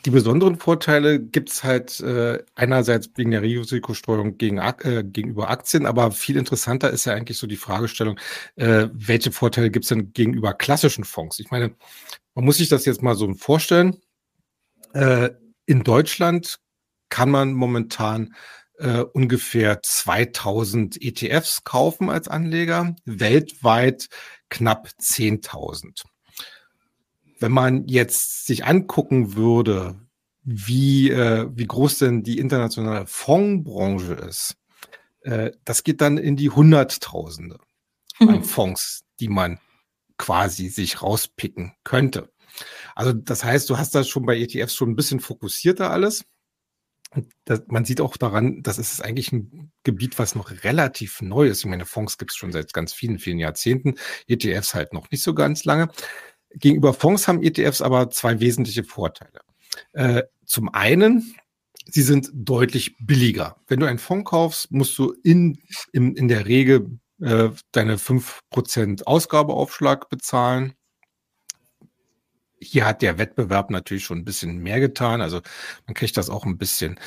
die 0.06 0.10
besonderen 0.10 0.56
Vorteile 0.56 1.20
gibt's 1.20 1.64
halt 1.64 1.98
äh, 2.00 2.38
einerseits 2.54 3.10
wegen 3.16 3.32
der 3.32 3.42
Risikostreuung 3.42 4.38
gegen, 4.38 4.58
äh, 4.58 5.04
gegenüber 5.04 5.50
Aktien, 5.50 5.84
aber 5.84 6.12
viel 6.12 6.36
interessanter 6.36 6.90
ist 6.90 7.06
ja 7.06 7.14
eigentlich 7.14 7.38
so 7.38 7.48
die 7.48 7.56
Fragestellung, 7.56 8.18
äh, 8.54 8.88
welche 8.92 9.32
Vorteile 9.32 9.70
gibt's 9.70 9.88
denn 9.88 10.12
gegenüber 10.12 10.54
klassischen 10.54 11.02
Fonds? 11.04 11.40
Ich 11.40 11.50
meine, 11.50 11.74
man 12.34 12.44
muss 12.44 12.58
sich 12.58 12.68
das 12.68 12.84
jetzt 12.86 13.02
mal 13.02 13.16
so 13.16 13.32
vorstellen 13.34 14.00
Äh, 14.94 15.30
in 15.66 15.84
Deutschland 15.84 16.58
kann 17.10 17.30
man 17.30 17.52
momentan 17.52 18.34
äh, 18.78 19.00
ungefähr 19.00 19.82
2000 19.82 21.02
ETFs 21.02 21.64
kaufen 21.64 22.10
als 22.10 22.28
Anleger, 22.28 22.96
weltweit 23.04 24.08
knapp 24.48 24.88
10.000. 25.00 26.04
Wenn 27.38 27.52
man 27.52 27.86
jetzt 27.86 28.46
sich 28.46 28.64
angucken 28.64 29.34
würde, 29.34 30.00
wie, 30.42 31.10
äh, 31.10 31.48
wie 31.52 31.66
groß 31.66 31.98
denn 31.98 32.22
die 32.22 32.38
internationale 32.38 33.06
Fondsbranche 33.06 34.14
ist, 34.14 34.56
äh, 35.22 35.50
das 35.64 35.82
geht 35.82 36.00
dann 36.00 36.18
in 36.18 36.36
die 36.36 36.50
Hunderttausende 36.50 37.58
mhm. 38.20 38.28
an 38.28 38.44
Fonds, 38.44 39.04
die 39.20 39.28
man 39.28 39.58
quasi 40.18 40.68
sich 40.68 41.02
rauspicken 41.02 41.74
könnte. 41.84 42.32
Also 42.94 43.12
das 43.12 43.44
heißt, 43.44 43.68
du 43.68 43.76
hast 43.76 43.94
das 43.94 44.08
schon 44.08 44.24
bei 44.24 44.38
ETFs 44.38 44.74
schon 44.74 44.90
ein 44.90 44.96
bisschen 44.96 45.20
fokussierter 45.20 45.90
alles. 45.90 46.24
Das, 47.44 47.62
man 47.68 47.84
sieht 47.84 48.00
auch 48.00 48.16
daran, 48.16 48.62
das 48.62 48.78
ist 48.78 49.00
eigentlich 49.00 49.32
ein 49.32 49.72
Gebiet, 49.84 50.18
was 50.18 50.34
noch 50.34 50.50
relativ 50.64 51.22
neu 51.22 51.48
ist. 51.48 51.60
Ich 51.60 51.66
meine, 51.66 51.86
Fonds 51.86 52.18
gibt 52.18 52.32
es 52.32 52.36
schon 52.36 52.52
seit 52.52 52.72
ganz 52.72 52.92
vielen, 52.92 53.18
vielen 53.18 53.38
Jahrzehnten, 53.38 53.94
ETFs 54.26 54.74
halt 54.74 54.92
noch 54.92 55.10
nicht 55.10 55.22
so 55.22 55.34
ganz 55.34 55.64
lange. 55.64 55.88
Gegenüber 56.58 56.94
Fonds 56.94 57.28
haben 57.28 57.42
ETFs 57.42 57.82
aber 57.82 58.10
zwei 58.10 58.40
wesentliche 58.40 58.82
Vorteile. 58.82 59.40
Äh, 59.92 60.22
zum 60.44 60.72
einen, 60.72 61.34
sie 61.84 62.02
sind 62.02 62.30
deutlich 62.32 62.96
billiger. 62.98 63.56
Wenn 63.66 63.80
du 63.80 63.86
einen 63.86 63.98
Fonds 63.98 64.30
kaufst, 64.30 64.70
musst 64.70 64.96
du 64.98 65.14
in, 65.22 65.58
in, 65.92 66.16
in 66.16 66.28
der 66.28 66.46
Regel 66.46 66.98
äh, 67.20 67.50
deine 67.72 67.98
fünf 67.98 68.40
Prozent 68.50 69.06
Ausgabeaufschlag 69.06 70.08
bezahlen. 70.08 70.74
Hier 72.58 72.86
hat 72.86 73.02
der 73.02 73.18
Wettbewerb 73.18 73.70
natürlich 73.70 74.04
schon 74.04 74.18
ein 74.18 74.24
bisschen 74.24 74.58
mehr 74.58 74.80
getan. 74.80 75.20
Also 75.20 75.42
man 75.86 75.94
kriegt 75.94 76.16
das 76.16 76.30
auch 76.30 76.46
ein 76.46 76.56
bisschen 76.56 76.98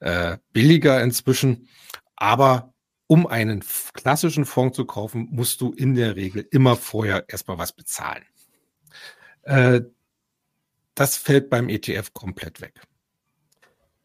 äh, 0.00 0.38
billiger 0.52 1.00
inzwischen. 1.02 1.68
Aber 2.16 2.74
um 3.06 3.26
einen 3.26 3.62
klassischen 3.92 4.44
Fonds 4.44 4.76
zu 4.76 4.84
kaufen, 4.84 5.28
musst 5.30 5.60
du 5.60 5.72
in 5.72 5.94
der 5.94 6.16
Regel 6.16 6.46
immer 6.50 6.74
vorher 6.76 7.24
erstmal 7.28 7.58
was 7.58 7.72
bezahlen. 7.72 8.24
Äh, 9.46 9.82
das 10.94 11.16
fällt 11.16 11.50
beim 11.50 11.68
ETF 11.68 12.12
komplett 12.12 12.60
weg. 12.60 12.80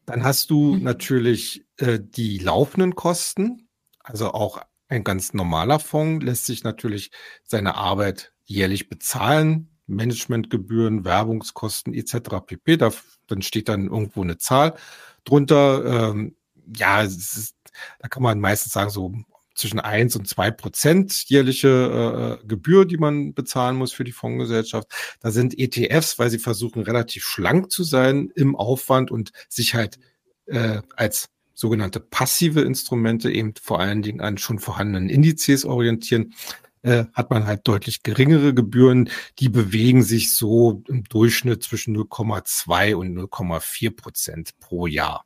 Dann 0.06 0.24
hast 0.24 0.50
du 0.50 0.74
mhm. 0.74 0.82
natürlich 0.82 1.64
äh, 1.76 1.98
die 2.00 2.38
laufenden 2.38 2.94
Kosten, 2.94 3.68
also 4.00 4.32
auch 4.32 4.62
ein 4.88 5.04
ganz 5.04 5.32
normaler 5.32 5.80
Fonds 5.80 6.24
lässt 6.24 6.46
sich 6.46 6.64
natürlich 6.64 7.10
seine 7.44 7.76
Arbeit 7.76 8.32
jährlich 8.44 8.88
bezahlen. 8.88 9.68
Managementgebühren, 9.86 11.04
Werbungskosten 11.04 11.92
etc. 11.94 12.40
pp. 12.46 12.76
Da, 12.76 12.92
dann 13.26 13.42
steht 13.42 13.68
dann 13.68 13.86
irgendwo 13.86 14.22
eine 14.22 14.38
Zahl 14.38 14.74
drunter. 15.24 16.10
Ähm, 16.10 16.36
ja, 16.76 17.02
ist, 17.02 17.56
da 17.98 18.08
kann 18.08 18.22
man 18.22 18.38
meistens 18.38 18.72
sagen, 18.72 18.90
so 18.90 19.14
zwischen 19.54 19.80
eins 19.80 20.16
und 20.16 20.28
zwei 20.28 20.50
Prozent 20.50 21.24
jährliche 21.28 22.40
äh, 22.42 22.46
Gebühr, 22.46 22.84
die 22.84 22.96
man 22.96 23.34
bezahlen 23.34 23.76
muss 23.76 23.92
für 23.92 24.04
die 24.04 24.12
Fondsgesellschaft. 24.12 24.88
Da 25.20 25.30
sind 25.30 25.58
ETFs, 25.58 26.18
weil 26.18 26.30
sie 26.30 26.38
versuchen, 26.38 26.82
relativ 26.82 27.24
schlank 27.24 27.70
zu 27.70 27.84
sein 27.84 28.30
im 28.34 28.56
Aufwand 28.56 29.10
und 29.10 29.32
sich 29.48 29.74
halt 29.74 29.98
äh, 30.46 30.80
als 30.96 31.28
sogenannte 31.54 32.00
passive 32.00 32.62
Instrumente 32.62 33.30
eben 33.30 33.54
vor 33.60 33.80
allen 33.80 34.02
Dingen 34.02 34.20
an 34.20 34.38
schon 34.38 34.58
vorhandenen 34.58 35.08
Indizes 35.08 35.64
orientieren, 35.64 36.34
äh, 36.82 37.04
hat 37.12 37.30
man 37.30 37.46
halt 37.46 37.60
deutlich 37.64 38.02
geringere 38.02 38.54
Gebühren. 38.54 39.08
Die 39.38 39.48
bewegen 39.48 40.02
sich 40.02 40.34
so 40.34 40.82
im 40.88 41.04
Durchschnitt 41.04 41.62
zwischen 41.62 41.96
0,2 41.96 42.94
und 42.94 43.16
0,4 43.16 43.96
Prozent 43.96 44.58
pro 44.58 44.86
Jahr. 44.86 45.24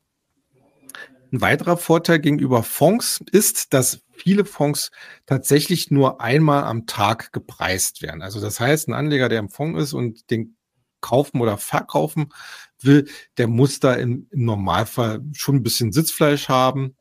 Ein 1.36 1.42
weiterer 1.42 1.76
Vorteil 1.76 2.18
gegenüber 2.18 2.62
Fonds 2.62 3.22
ist, 3.30 3.74
dass 3.74 4.00
viele 4.16 4.46
Fonds 4.46 4.90
tatsächlich 5.26 5.90
nur 5.90 6.22
einmal 6.22 6.64
am 6.64 6.86
Tag 6.86 7.30
gepreist 7.30 8.00
werden. 8.00 8.22
Also 8.22 8.40
das 8.40 8.58
heißt, 8.58 8.88
ein 8.88 8.94
Anleger, 8.94 9.28
der 9.28 9.40
im 9.40 9.50
Fonds 9.50 9.82
ist 9.82 9.92
und 9.92 10.30
den 10.30 10.56
kaufen 11.02 11.42
oder 11.42 11.58
verkaufen 11.58 12.32
will, 12.80 13.06
der 13.36 13.48
muss 13.48 13.80
da 13.80 13.92
im, 13.92 14.28
im 14.30 14.46
Normalfall 14.46 15.20
schon 15.34 15.56
ein 15.56 15.62
bisschen 15.62 15.92
Sitzfleisch 15.92 16.48
haben 16.48 16.96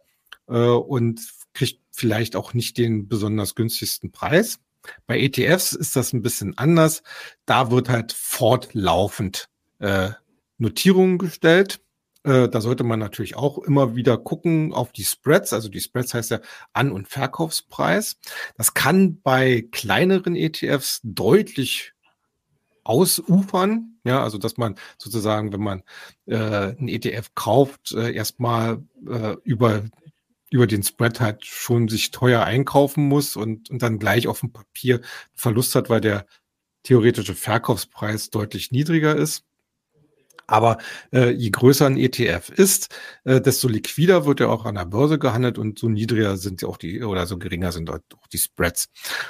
äh, 0.50 0.58
und 0.58 1.22
kriegt 1.54 1.80
vielleicht 1.92 2.36
auch 2.36 2.54
nicht 2.54 2.78
den 2.78 3.08
besonders 3.08 3.56
günstigsten 3.56 4.12
Preis. 4.12 4.60
Bei 5.08 5.18
ETFs 5.18 5.72
ist 5.72 5.96
das 5.96 6.12
ein 6.12 6.22
bisschen 6.22 6.58
anders. 6.58 7.04
Da 7.46 7.72
wird 7.72 7.88
halt 7.88 8.12
fortlaufend 8.12 9.48
äh, 9.80 10.10
Notierungen 10.58 11.20
gestellt. 11.20 11.80
Äh, 12.26 12.50
da 12.50 12.60
sollte 12.60 12.84
man 12.84 13.00
natürlich 13.00 13.36
auch 13.36 13.60
immer 13.60 13.96
wieder 13.96 14.18
gucken 14.18 14.74
auf 14.74 14.92
die 14.92 15.04
Spreads. 15.04 15.54
Also 15.54 15.70
die 15.70 15.80
Spreads 15.80 16.14
heißt 16.14 16.32
ja 16.32 16.40
An- 16.74 16.92
und 16.92 17.08
Verkaufspreis. 17.08 18.18
Das 18.58 18.74
kann 18.74 19.22
bei 19.22 19.68
kleineren 19.72 20.36
ETFs 20.36 21.02
deutlich 21.04 21.94
ausufern. 22.84 24.00
Ja, 24.04 24.24
also 24.24 24.38
dass 24.40 24.58
man 24.58 24.76
sozusagen, 24.98 25.54
wenn 25.54 25.62
man 25.62 25.84
äh, 26.26 26.76
ein 26.78 26.88
ETF 26.88 27.32
kauft, 27.36 27.92
äh, 27.92 28.12
erstmal 28.12 28.84
äh, 29.08 29.36
über 29.44 29.84
über 30.52 30.68
den 30.68 30.84
Spread 30.84 31.20
halt 31.20 31.46
schon 31.46 31.90
sich 31.90 32.12
teuer 32.12 32.44
einkaufen 32.44 33.08
muss 33.08 33.36
und, 33.36 33.70
und 33.70 33.82
dann 33.82 34.00
gleich 34.00 34.28
auf 34.28 34.40
dem 34.40 34.54
Papier 34.54 35.02
Verlust 35.34 35.76
hat, 35.76 35.90
weil 35.90 36.02
der 36.02 36.26
theoretische 36.84 37.36
Verkaufspreis 37.36 38.30
deutlich 38.30 38.72
niedriger 38.72 39.16
ist. 39.16 39.44
Aber 40.48 40.78
äh, 41.12 41.32
je 41.32 41.50
größer 41.50 41.86
ein 41.86 41.98
ETF 41.98 42.50
ist, 42.50 42.96
äh, 43.24 43.42
desto 43.42 43.68
liquider 43.68 44.26
wird 44.26 44.40
er 44.40 44.50
auch 44.50 44.66
an 44.66 44.76
der 44.76 44.86
Börse 44.86 45.20
gehandelt 45.20 45.58
und 45.58 45.80
so 45.80 45.90
niedriger 45.90 46.38
sind 46.38 46.64
auch 46.64 46.78
die 46.78 47.04
oder 47.04 47.26
so 47.26 47.38
geringer 47.38 47.72
sind 47.72 47.90
auch 47.90 48.00
die 48.32 48.38
Spreads. 48.38 48.90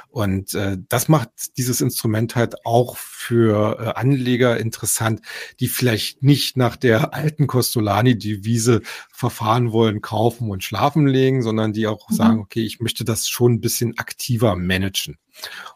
Und 0.09 0.53
äh, 0.53 0.77
das 0.89 1.07
macht 1.07 1.29
dieses 1.57 1.81
Instrument 1.81 2.35
halt 2.35 2.65
auch 2.65 2.97
für 2.97 3.79
äh, 3.79 3.99
Anleger 3.99 4.57
interessant, 4.57 5.21
die 5.59 5.67
vielleicht 5.67 6.23
nicht 6.23 6.57
nach 6.57 6.75
der 6.75 7.13
alten 7.13 7.47
Costolani-Devise 7.47 8.81
verfahren 9.11 9.71
wollen, 9.71 10.01
kaufen 10.01 10.49
und 10.49 10.63
schlafen 10.63 11.07
legen, 11.07 11.41
sondern 11.41 11.73
die 11.73 11.87
auch 11.87 12.09
mhm. 12.09 12.15
sagen, 12.15 12.39
okay, 12.39 12.63
ich 12.63 12.79
möchte 12.79 13.05
das 13.05 13.27
schon 13.27 13.53
ein 13.53 13.61
bisschen 13.61 13.97
aktiver 13.97 14.55
managen. 14.55 15.17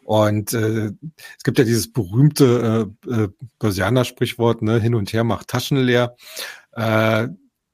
Und 0.04 0.54
äh, 0.54 0.92
es 1.38 1.44
gibt 1.44 1.60
ja 1.60 1.66
dieses 1.66 1.92
berühmte 1.92 2.94
äh, 3.08 3.24
äh, 3.24 3.30
Börsianer-Sprichwort, 3.60 4.62
ne, 4.62 4.80
hin 4.80 4.96
und 4.96 5.14
her 5.14 5.24
macht 5.24 5.48
Taschen 5.48 5.78
leer. 5.78 6.16
Äh, 6.72 7.28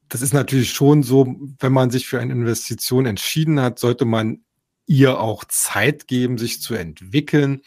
das 0.10 0.22
ist 0.22 0.34
natürlich 0.34 0.72
schon 0.72 1.04
so, 1.04 1.36
wenn 1.60 1.74
man 1.74 1.89
sich 1.89 2.08
für 2.08 2.20
eine 2.20 2.34
Investition 2.34 3.06
entschieden 3.06 3.60
hat, 3.60 3.80
sollte 3.80 4.06
man 4.06 4.44
ihr 4.86 5.20
auch 5.20 5.46
Zeit 5.46 6.08
geben, 6.08 6.38
sich 6.38 6.62
zu 6.62 6.75
entwickeln. 6.75 7.62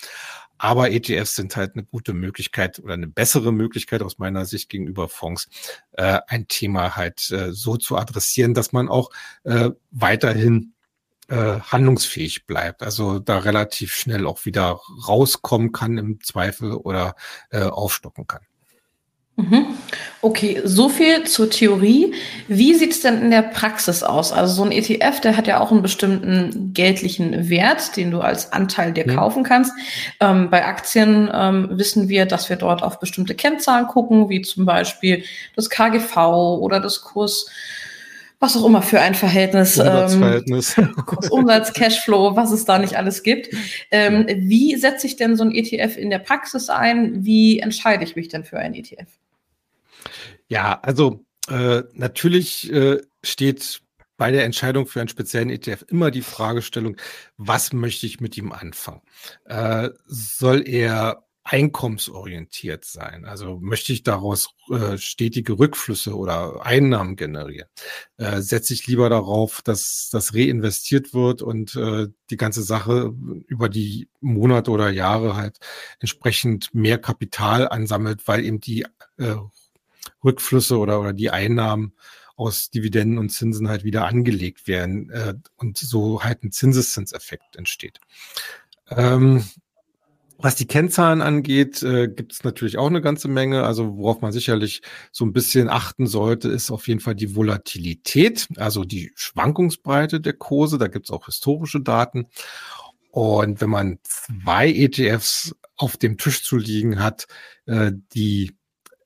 Aber 0.58 0.90
ETFs 0.90 1.37
sind 1.37 1.56
halt 1.56 1.75
eine 1.75 1.84
gute 1.84 2.12
Möglichkeit 2.12 2.80
oder 2.80 2.94
eine 2.94 3.06
bessere 3.06 3.52
Möglichkeit 3.52 4.02
aus 4.02 4.18
meiner 4.18 4.44
Sicht 4.44 4.68
gegenüber 4.68 5.08
Fonds, 5.08 5.48
äh, 5.92 6.18
ein 6.26 6.48
Thema 6.48 6.96
halt 6.96 7.30
äh, 7.30 7.52
so 7.52 7.76
zu 7.76 7.96
adressieren, 7.96 8.54
dass 8.54 8.72
man 8.72 8.88
auch 8.88 9.10
äh, 9.44 9.70
weiterhin 9.92 10.75
äh, 11.28 11.61
handlungsfähig 11.61 12.47
bleibt. 12.47 12.82
Also 12.82 13.18
da 13.18 13.38
relativ 13.38 13.94
schnell 13.94 14.26
auch 14.26 14.44
wieder 14.44 14.80
rauskommen 15.06 15.73
kann 15.73 15.99
im 15.99 16.20
Zweifel 16.23 16.73
oder 16.73 17.14
äh, 17.50 17.62
aufstocken 17.62 18.26
kann. 18.26 18.40
Mhm. 19.38 19.66
Okay, 20.20 20.61
so 20.64 20.88
viel 20.88 21.23
zur 21.23 21.49
Theorie. 21.49 22.12
Wie 22.49 22.75
sieht 22.75 22.90
es 22.90 23.02
denn 23.02 23.23
in 23.23 23.30
der 23.30 23.42
Praxis 23.42 24.02
aus? 24.02 24.32
Also 24.32 24.52
so 24.52 24.64
ein 24.64 24.73
ETF, 24.73 25.20
der 25.20 25.37
hat 25.37 25.47
ja 25.47 25.61
auch 25.61 25.70
einen 25.70 25.80
bestimmten 25.80 26.73
geldlichen 26.75 27.49
Wert, 27.49 27.97
den 27.97 28.11
du 28.11 28.20
als 28.20 28.52
Anteil 28.52 28.92
dir 28.92 29.06
ja. 29.06 29.14
kaufen 29.14 29.44
kannst. 29.44 29.73
Ähm, 30.18 30.50
bei 30.50 30.66
Aktien 30.66 31.30
ähm, 31.32 31.68
wissen 31.70 32.08
wir, 32.08 32.26
dass 32.26 32.49
wir 32.49 32.56
dort 32.56 32.82
auf 32.82 32.99
bestimmte 32.99 33.37
Kennzahlen 33.37 33.87
gucken, 33.87 34.28
wie 34.28 34.42
zum 34.42 34.66
Beispiel 34.66 35.23
das 35.54 35.70
KGV 35.70 36.16
oder 36.61 36.80
das 36.80 37.02
Kurs 37.02 37.47
was 38.40 38.57
auch 38.57 38.64
immer 38.64 38.83
für 38.83 39.00
ein 39.00 39.14
Verhältnis, 39.14 39.78
Umsatzverhältnis. 39.78 40.78
Ähm, 40.78 40.95
Umsatz, 41.30 41.73
Cashflow, 41.73 42.37
was 42.37 42.52
es 42.52 42.64
da 42.64 42.78
nicht 42.78 42.97
alles 42.97 43.23
gibt. 43.23 43.49
Ähm, 43.90 44.26
wie 44.28 44.76
setze 44.76 45.07
ich 45.07 45.16
denn 45.16 45.37
so 45.37 45.45
ein 45.45 45.52
ETF 45.52 45.97
in 45.97 46.11
der 46.11 46.21
Praxis 46.21 46.71
ein? 46.71 47.25
Wie 47.25 47.59
entscheide 47.59 48.04
ich 48.04 48.16
mich 48.16 48.28
denn 48.28 48.45
für 48.45 48.59
ein 48.59 48.75
ETF? 48.75 49.09
Ja, 50.49 50.78
also 50.83 51.25
äh, 51.50 51.83
natürlich 51.95 52.73
äh, 52.73 52.99
steht 53.23 53.80
bei 54.16 54.30
der 54.30 54.45
Entscheidung 54.45 54.87
für 54.87 55.00
einen 55.00 55.09
speziellen 55.09 55.50
ETF 55.50 55.85
immer 55.88 56.11
die 56.11 56.23
Fragestellung, 56.23 56.97
was 57.37 57.73
möchte 57.73 58.07
ich 58.07 58.21
mit 58.21 58.37
ihm 58.37 58.52
anfangen? 58.52 59.02
Äh, 59.45 59.90
soll 60.07 60.68
er 60.68 61.27
einkommensorientiert 61.50 62.85
sein? 62.85 63.25
Also 63.25 63.59
möchte 63.59 63.93
ich 63.93 64.02
daraus 64.02 64.50
äh, 64.71 64.99
stetige 64.99 65.59
Rückflüsse 65.59 66.14
oder 66.14 66.64
Einnahmen 66.64 67.17
generieren? 67.17 67.69
Äh, 68.19 68.43
setze 68.43 68.75
ich 68.75 68.87
lieber 68.87 69.09
darauf, 69.09 69.62
dass 69.62 70.11
das 70.12 70.35
reinvestiert 70.35 71.14
wird 71.14 71.40
und 71.40 71.75
äh, 71.75 72.09
die 72.31 72.37
ganze 72.37 72.62
Sache 72.62 73.14
über 73.47 73.71
die 73.71 74.09
Monate 74.21 74.71
oder 74.71 74.90
Jahre 74.90 75.37
halt 75.37 75.59
entsprechend 76.00 76.75
mehr 76.75 76.99
Kapital 76.99 77.67
ansammelt, 77.67 78.28
weil 78.28 78.45
eben 78.45 78.61
die 78.61 78.85
äh, 79.17 79.37
Rückflüsse 80.23 80.76
oder, 80.76 81.00
oder 81.00 81.14
die 81.14 81.31
Einnahmen 81.31 81.95
aus 82.37 82.69
Dividenden 82.69 83.17
und 83.17 83.31
Zinsen 83.31 83.69
halt 83.69 83.85
wieder 83.85 84.07
angelegt 84.07 84.69
werden 84.69 85.09
äh, 85.11 85.35
und 85.57 85.78
so 85.78 86.23
halt 86.23 86.45
ein 86.45 86.52
Zinseszinseffekt 86.52 87.57
entsteht. 87.57 88.00
Ähm, 88.90 89.45
was 90.40 90.54
die 90.54 90.66
Kennzahlen 90.66 91.21
angeht, 91.21 91.83
äh, 91.83 92.07
gibt 92.07 92.33
es 92.33 92.45
natürlich 92.45 92.78
auch 92.78 92.87
eine 92.87 93.00
ganze 93.00 93.26
Menge. 93.26 93.64
Also 93.64 93.97
worauf 93.97 94.21
man 94.21 94.30
sicherlich 94.30 94.83
so 95.11 95.25
ein 95.25 95.33
bisschen 95.33 95.68
achten 95.68 96.07
sollte, 96.07 96.49
ist 96.49 96.71
auf 96.71 96.87
jeden 96.87 97.00
Fall 97.00 97.16
die 97.16 97.35
Volatilität, 97.35 98.47
also 98.57 98.85
die 98.85 99.11
Schwankungsbreite 99.16 100.21
der 100.21 100.35
Kurse. 100.35 100.78
Da 100.78 100.87
gibt 100.87 101.07
es 101.07 101.11
auch 101.11 101.26
historische 101.26 101.80
Daten. 101.80 102.28
Und 103.11 103.61
wenn 103.61 103.71
man 103.71 103.99
zwei 104.04 104.68
ETFs 104.68 105.57
auf 105.76 105.97
dem 105.97 106.18
Tisch 106.18 106.45
zu 106.45 106.57
liegen 106.57 107.02
hat, 107.02 107.26
äh, 107.66 107.90
die 108.14 108.57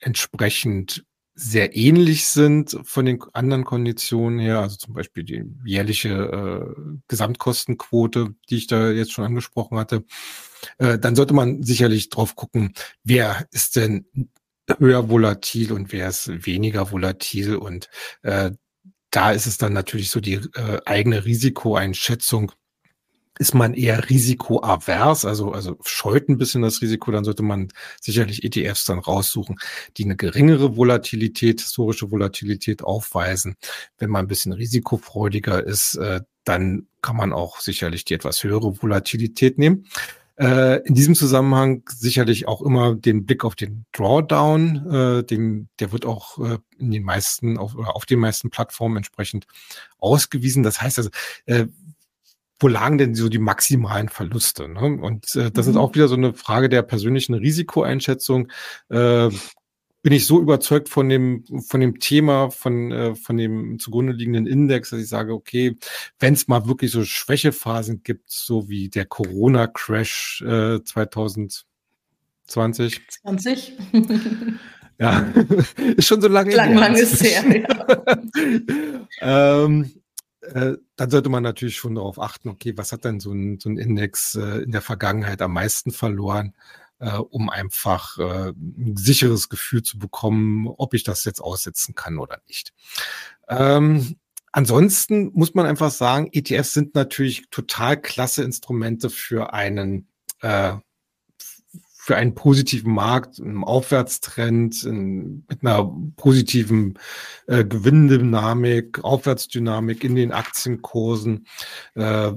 entsprechend 0.00 1.04
sehr 1.34 1.76
ähnlich 1.76 2.26
sind 2.26 2.78
von 2.84 3.06
den 3.06 3.22
anderen 3.32 3.64
Konditionen 3.64 4.38
her, 4.38 4.60
also 4.60 4.76
zum 4.76 4.94
Beispiel 4.94 5.24
die 5.24 5.44
jährliche 5.64 6.10
äh, 6.10 7.00
Gesamtkostenquote, 7.08 8.34
die 8.50 8.56
ich 8.56 8.66
da 8.66 8.90
jetzt 8.90 9.12
schon 9.12 9.24
angesprochen 9.24 9.78
hatte, 9.78 10.04
äh, 10.78 10.98
dann 10.98 11.16
sollte 11.16 11.34
man 11.34 11.62
sicherlich 11.62 12.10
drauf 12.10 12.36
gucken, 12.36 12.74
wer 13.02 13.46
ist 13.50 13.76
denn 13.76 14.06
höher 14.78 15.08
volatil 15.08 15.72
und 15.72 15.92
wer 15.92 16.08
ist 16.08 16.46
weniger 16.46 16.92
volatil. 16.92 17.56
Und 17.56 17.88
äh, 18.22 18.52
da 19.10 19.32
ist 19.32 19.46
es 19.46 19.58
dann 19.58 19.72
natürlich 19.72 20.10
so 20.10 20.20
die 20.20 20.34
äh, 20.34 20.80
eigene 20.84 21.24
Risikoeinschätzung 21.24 22.52
ist 23.38 23.54
man 23.54 23.74
eher 23.74 24.10
risikoavers, 24.10 25.24
also, 25.24 25.52
also 25.52 25.78
scheut 25.84 26.28
ein 26.28 26.38
bisschen 26.38 26.62
das 26.62 26.82
Risiko, 26.82 27.10
dann 27.10 27.24
sollte 27.24 27.42
man 27.42 27.68
sicherlich 28.00 28.44
ETFs 28.44 28.84
dann 28.84 28.98
raussuchen, 28.98 29.56
die 29.96 30.04
eine 30.04 30.16
geringere 30.16 30.76
Volatilität, 30.76 31.60
historische 31.60 32.10
Volatilität 32.10 32.82
aufweisen. 32.82 33.56
Wenn 33.98 34.10
man 34.10 34.26
ein 34.26 34.28
bisschen 34.28 34.52
risikofreudiger 34.52 35.64
ist, 35.64 35.94
äh, 35.96 36.20
dann 36.44 36.86
kann 37.00 37.16
man 37.16 37.32
auch 37.32 37.60
sicherlich 37.60 38.04
die 38.04 38.14
etwas 38.14 38.42
höhere 38.44 38.82
Volatilität 38.82 39.58
nehmen. 39.58 39.86
Äh, 40.36 40.80
in 40.86 40.94
diesem 40.94 41.14
Zusammenhang 41.14 41.82
sicherlich 41.88 42.48
auch 42.48 42.62
immer 42.62 42.94
den 42.94 43.26
Blick 43.26 43.44
auf 43.44 43.54
den 43.54 43.84
Drawdown, 43.92 44.90
äh, 44.90 45.24
den, 45.24 45.68
der 45.78 45.92
wird 45.92 46.06
auch 46.06 46.38
äh, 46.38 46.58
in 46.78 46.90
den 46.90 47.02
meisten, 47.02 47.58
auf, 47.58 47.76
auf 47.76 48.06
den 48.06 48.18
meisten 48.18 48.50
Plattformen 48.50 48.96
entsprechend 48.96 49.46
ausgewiesen. 49.98 50.62
Das 50.62 50.80
heißt 50.80 50.98
also, 50.98 51.10
äh, 51.46 51.66
wo 52.62 52.68
lagen 52.68 52.98
denn 52.98 53.14
so 53.14 53.28
die 53.28 53.38
maximalen 53.38 54.08
Verluste? 54.08 54.68
Ne? 54.68 54.98
Und 55.02 55.34
äh, 55.34 55.50
das 55.50 55.66
mhm. 55.66 55.72
ist 55.72 55.76
auch 55.78 55.94
wieder 55.94 56.08
so 56.08 56.14
eine 56.14 56.34
Frage 56.34 56.68
der 56.68 56.82
persönlichen 56.82 57.34
Risikoeinschätzung. 57.34 58.48
Äh, 58.88 59.30
bin 60.02 60.12
ich 60.12 60.26
so 60.26 60.40
überzeugt 60.40 60.88
von 60.88 61.08
dem, 61.08 61.44
von 61.66 61.80
dem 61.80 62.00
Thema, 62.00 62.50
von, 62.50 62.90
äh, 62.90 63.14
von 63.14 63.36
dem 63.36 63.78
zugrunde 63.78 64.12
liegenden 64.12 64.46
Index, 64.46 64.90
dass 64.90 65.00
ich 65.00 65.08
sage, 65.08 65.32
okay, 65.32 65.76
wenn 66.18 66.34
es 66.34 66.48
mal 66.48 66.66
wirklich 66.66 66.90
so 66.90 67.04
Schwächephasen 67.04 68.02
gibt, 68.02 68.28
so 68.30 68.68
wie 68.68 68.88
der 68.88 69.06
Corona-Crash 69.06 70.42
äh, 70.42 70.82
2020. 70.82 71.64
20. 72.48 73.78
ja, 74.98 75.20
ist 75.96 76.08
schon 76.08 76.20
so 76.20 76.26
lange 76.26 76.54
Lang, 76.54 76.74
lang 76.74 76.96
ist 76.96 77.22
her, 77.22 77.44
ja. 77.46 78.04
ähm, 79.64 80.01
äh, 80.42 80.76
dann 80.96 81.10
sollte 81.10 81.28
man 81.28 81.42
natürlich 81.42 81.76
schon 81.76 81.94
darauf 81.94 82.18
achten, 82.18 82.48
okay, 82.48 82.76
was 82.76 82.92
hat 82.92 83.04
denn 83.04 83.20
so 83.20 83.32
ein, 83.32 83.58
so 83.60 83.68
ein 83.68 83.78
Index 83.78 84.34
äh, 84.34 84.62
in 84.62 84.72
der 84.72 84.82
Vergangenheit 84.82 85.40
am 85.40 85.52
meisten 85.52 85.92
verloren, 85.92 86.54
äh, 86.98 87.16
um 87.16 87.48
einfach 87.48 88.18
äh, 88.18 88.48
ein 88.50 88.96
sicheres 88.96 89.48
Gefühl 89.48 89.82
zu 89.82 89.98
bekommen, 89.98 90.68
ob 90.68 90.94
ich 90.94 91.04
das 91.04 91.24
jetzt 91.24 91.40
aussetzen 91.40 91.94
kann 91.94 92.18
oder 92.18 92.40
nicht. 92.48 92.72
Ähm, 93.48 94.16
ansonsten 94.50 95.30
muss 95.32 95.54
man 95.54 95.66
einfach 95.66 95.90
sagen, 95.90 96.28
ETFs 96.32 96.74
sind 96.74 96.94
natürlich 96.94 97.48
total 97.50 98.00
klasse 98.00 98.42
Instrumente 98.42 99.10
für 99.10 99.52
einen 99.52 100.08
äh, 100.40 100.74
für 102.04 102.16
einen 102.16 102.34
positiven 102.34 102.92
Markt, 102.92 103.38
einen 103.38 103.62
Aufwärtstrend, 103.62 104.82
in, 104.82 105.44
mit 105.48 105.62
einer 105.62 105.88
positiven 106.16 106.98
äh, 107.46 107.64
Gewinndynamik, 107.64 109.04
Aufwärtsdynamik 109.04 110.02
in 110.02 110.16
den 110.16 110.32
Aktienkursen, 110.32 111.46
äh, 111.94 112.32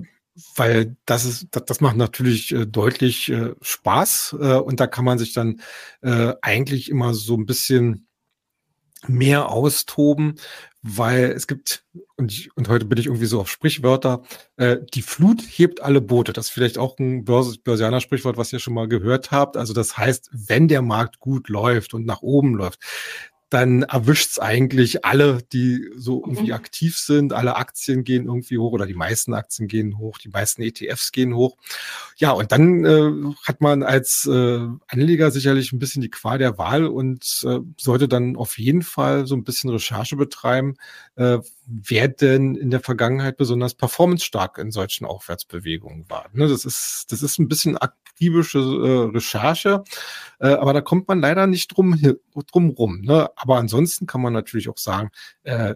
weil 0.56 0.96
das 1.08 1.26
ist, 1.26 1.48
das, 1.50 1.66
das 1.66 1.82
macht 1.82 1.98
natürlich 1.98 2.52
äh, 2.52 2.68
deutlich 2.68 3.32
äh, 3.32 3.56
Spaß 3.60 4.36
äh, 4.40 4.54
und 4.58 4.80
da 4.80 4.86
kann 4.86 5.04
man 5.04 5.18
sich 5.18 5.34
dann 5.34 5.60
äh, 6.04 6.34
eigentlich 6.44 6.92
immer 6.92 7.16
so 7.16 7.36
ein 7.36 7.48
bisschen 7.48 8.06
mehr 9.08 9.50
austoben, 9.50 10.36
weil 10.88 11.32
es 11.32 11.48
gibt, 11.48 11.84
und, 12.16 12.32
ich, 12.32 12.56
und 12.56 12.70
heute 12.70 12.86
bin 12.86 13.00
ich 13.00 13.08
irgendwie 13.08 13.26
so 13.26 13.40
auf 13.40 13.50
Sprichwörter, 13.50 14.22
äh, 14.58 14.78
die 14.94 15.02
Flut 15.02 15.42
hebt 15.42 15.82
alle 15.82 16.00
Boote. 16.00 16.32
Das 16.32 16.46
ist 16.46 16.52
vielleicht 16.52 16.78
auch 16.78 17.00
ein 17.00 17.26
Börse, 17.26 17.58
Börsianer 17.64 18.02
Sprichwort, 18.02 18.38
was 18.38 18.54
ihr 18.54 18.60
schon 18.60 18.76
mal 18.76 18.88
gehört 18.88 19.32
habt. 19.32 19.58
Also 19.58 19.74
das 19.74 19.98
heißt, 19.98 20.30
wenn 20.32 20.68
der 20.68 20.84
Markt 20.84 21.20
gut 21.20 21.50
läuft 21.50 21.96
und 21.96 22.06
nach 22.06 22.22
oben 22.22 22.54
läuft, 22.54 22.80
dann 23.50 23.84
erwischt 23.84 24.32
es 24.32 24.40
eigentlich 24.40 25.06
alle, 25.06 25.40
die 25.54 25.90
so 25.96 26.24
irgendwie 26.24 26.48
mhm. 26.48 26.54
aktiv 26.54 26.98
sind. 26.98 27.32
Alle 27.32 27.56
Aktien 27.56 28.04
gehen 28.04 28.26
irgendwie 28.26 28.58
hoch 28.58 28.72
oder 28.72 28.88
die 28.88 28.96
meisten 28.96 29.34
Aktien 29.34 29.68
gehen 29.68 29.98
hoch, 30.00 30.18
die 30.18 30.30
meisten 30.30 30.64
ETFs 30.64 31.12
gehen 31.12 31.36
hoch. 31.36 31.56
Ja, 32.18 32.32
und 32.32 32.52
dann 32.52 32.86
äh, 32.86 33.34
hat 33.44 33.62
man 33.62 33.84
als 33.84 34.28
äh, 34.32 34.60
Anleger 34.88 35.30
sicherlich 35.30 35.72
ein 35.74 35.80
bisschen 35.80 36.02
die 36.02 36.10
Qual 36.10 36.40
der 36.40 36.58
Wahl 36.58 36.86
und 36.88 37.46
äh, 37.46 37.60
sollte 37.78 38.08
dann 38.08 38.36
auf 38.36 38.58
jeden 38.58 38.82
Fall 38.82 39.28
so 39.28 39.36
ein 39.36 39.44
bisschen 39.44 39.70
Recherche 39.70 40.16
betreiben, 40.16 40.76
äh, 41.16 41.38
wer 41.68 42.08
denn 42.08 42.56
in 42.56 42.70
der 42.70 42.80
Vergangenheit 42.80 43.38
besonders 43.38 43.74
performance-stark 43.74 44.58
in 44.58 44.72
solchen 44.72 45.06
Aufwärtsbewegungen 45.06 46.10
war. 46.10 46.30
Ne, 46.34 46.48
das 46.48 46.66
ist, 46.66 47.06
das 47.10 47.22
ist 47.22 47.40
ein 47.40 47.48
bisschen 47.48 47.78
akribische 47.78 48.60
äh, 48.60 49.16
Recherche, 49.16 49.84
äh, 50.40 50.48
aber 50.50 50.74
da 50.74 50.82
kommt 50.82 51.08
man 51.08 51.20
leider 51.20 51.48
nicht 51.48 51.68
drum, 51.70 52.00
drum 52.52 52.70
rum. 52.70 53.02
Ne? 53.02 53.30
Aber 53.36 53.58
ansonsten 53.58 54.06
kann 54.06 54.22
man 54.22 54.34
natürlich 54.34 54.70
auch 54.70 54.78
sagen, 54.78 55.10
äh, 55.44 55.76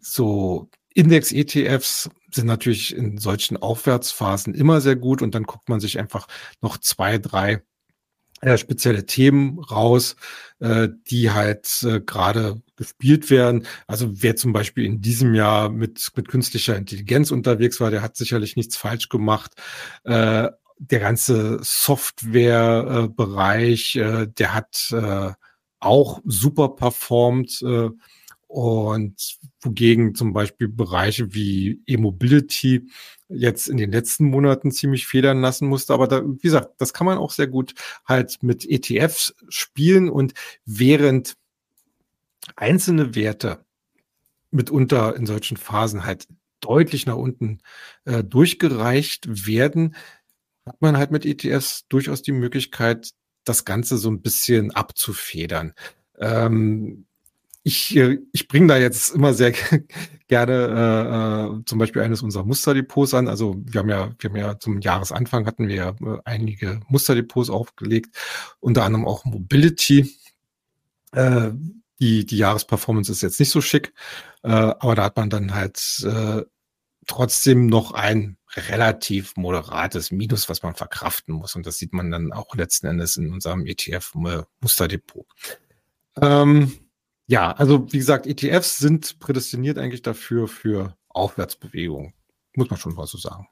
so 0.00 0.68
Index-ETFs 0.94 2.10
sind 2.32 2.46
natürlich 2.46 2.94
in 2.96 3.18
solchen 3.18 3.56
Aufwärtsphasen 3.56 4.54
immer 4.54 4.80
sehr 4.80 4.96
gut 4.96 5.22
und 5.22 5.34
dann 5.34 5.44
guckt 5.44 5.68
man 5.68 5.80
sich 5.80 5.98
einfach 5.98 6.26
noch 6.60 6.78
zwei, 6.78 7.18
drei 7.18 7.62
äh, 8.40 8.56
spezielle 8.56 9.06
Themen 9.06 9.58
raus, 9.58 10.16
äh, 10.60 10.88
die 11.10 11.30
halt 11.30 11.82
äh, 11.82 12.00
gerade 12.00 12.62
gespielt 12.80 13.30
werden. 13.30 13.66
Also 13.86 14.22
wer 14.22 14.34
zum 14.36 14.54
Beispiel 14.54 14.86
in 14.86 15.02
diesem 15.02 15.34
Jahr 15.34 15.68
mit, 15.68 16.08
mit 16.16 16.28
künstlicher 16.28 16.76
Intelligenz 16.76 17.30
unterwegs 17.30 17.78
war, 17.78 17.90
der 17.90 18.00
hat 18.00 18.16
sicherlich 18.16 18.56
nichts 18.56 18.78
falsch 18.78 19.10
gemacht. 19.10 19.52
Äh, 20.04 20.48
der 20.78 21.00
ganze 21.00 21.58
Softwarebereich, 21.60 23.96
äh, 23.96 24.28
der 24.28 24.54
hat 24.54 24.90
äh, 24.92 25.32
auch 25.78 26.22
super 26.24 26.70
performt. 26.70 27.60
Äh, 27.60 27.90
und 28.46 29.36
wogegen 29.60 30.14
zum 30.16 30.32
Beispiel 30.32 30.66
Bereiche 30.66 31.34
wie 31.34 31.82
E-Mobility 31.86 32.88
jetzt 33.28 33.68
in 33.68 33.76
den 33.76 33.92
letzten 33.92 34.24
Monaten 34.24 34.72
ziemlich 34.72 35.06
federn 35.06 35.40
lassen 35.40 35.68
musste. 35.68 35.94
Aber 35.94 36.08
da, 36.08 36.22
wie 36.24 36.38
gesagt, 36.38 36.70
das 36.78 36.92
kann 36.92 37.06
man 37.06 37.18
auch 37.18 37.30
sehr 37.30 37.46
gut 37.46 37.74
halt 38.06 38.42
mit 38.42 38.68
ETFs 38.68 39.36
spielen. 39.50 40.08
Und 40.08 40.34
während 40.64 41.36
einzelne 42.56 43.14
Werte 43.14 43.64
mitunter 44.50 45.16
in 45.16 45.26
solchen 45.26 45.56
Phasen 45.56 46.04
halt 46.04 46.26
deutlich 46.60 47.06
nach 47.06 47.16
unten 47.16 47.58
äh, 48.04 48.22
durchgereicht 48.22 49.46
werden, 49.46 49.96
hat 50.66 50.80
man 50.80 50.96
halt 50.96 51.10
mit 51.10 51.24
ETFs 51.24 51.86
durchaus 51.88 52.22
die 52.22 52.32
Möglichkeit, 52.32 53.10
das 53.44 53.64
Ganze 53.64 53.96
so 53.96 54.10
ein 54.10 54.20
bisschen 54.20 54.70
abzufedern. 54.70 55.72
Ähm, 56.18 57.06
ich, 57.62 57.96
äh, 57.96 58.18
ich 58.32 58.48
bringe 58.48 58.68
da 58.68 58.76
jetzt 58.78 59.14
immer 59.14 59.34
sehr 59.34 59.52
gerne 60.28 60.52
äh, 60.52 61.58
äh, 61.58 61.64
zum 61.64 61.78
Beispiel 61.78 62.02
eines 62.02 62.22
unserer 62.22 62.44
Musterdepots 62.44 63.14
an. 63.14 63.28
Also 63.28 63.56
wir 63.64 63.80
haben 63.80 63.88
ja, 63.88 64.12
wir 64.18 64.30
haben 64.30 64.36
ja 64.36 64.58
zum 64.58 64.80
Jahresanfang 64.80 65.46
hatten 65.46 65.68
wir 65.68 65.96
äh, 66.00 66.18
einige 66.24 66.80
Musterdepots 66.88 67.50
aufgelegt, 67.50 68.16
unter 68.60 68.84
anderem 68.84 69.06
auch 69.06 69.24
Mobility. 69.24 70.14
Äh, 71.12 71.50
die, 72.00 72.24
die 72.26 72.38
Jahresperformance 72.38 73.12
ist 73.12 73.22
jetzt 73.22 73.38
nicht 73.38 73.50
so 73.50 73.60
schick, 73.60 73.92
äh, 74.42 74.48
aber 74.48 74.94
da 74.94 75.04
hat 75.04 75.16
man 75.16 75.30
dann 75.30 75.54
halt 75.54 75.78
äh, 76.04 76.42
trotzdem 77.06 77.66
noch 77.66 77.92
ein 77.92 78.36
relativ 78.54 79.36
moderates 79.36 80.10
Minus, 80.10 80.48
was 80.48 80.62
man 80.62 80.74
verkraften 80.74 81.34
muss. 81.34 81.54
Und 81.54 81.66
das 81.66 81.78
sieht 81.78 81.92
man 81.92 82.10
dann 82.10 82.32
auch 82.32 82.54
letzten 82.54 82.86
Endes 82.86 83.16
in 83.16 83.32
unserem 83.32 83.66
ETF-Musterdepot. 83.66 85.26
Ähm, 86.20 86.72
ja, 87.26 87.52
also 87.52 87.92
wie 87.92 87.98
gesagt, 87.98 88.26
ETFs 88.26 88.78
sind 88.78 89.20
prädestiniert 89.20 89.78
eigentlich 89.78 90.02
dafür 90.02 90.48
für 90.48 90.96
Aufwärtsbewegungen. 91.08 92.12
Muss 92.56 92.70
man 92.70 92.78
schon 92.78 92.94
mal 92.94 93.06
so 93.06 93.18
sagen. 93.18 93.46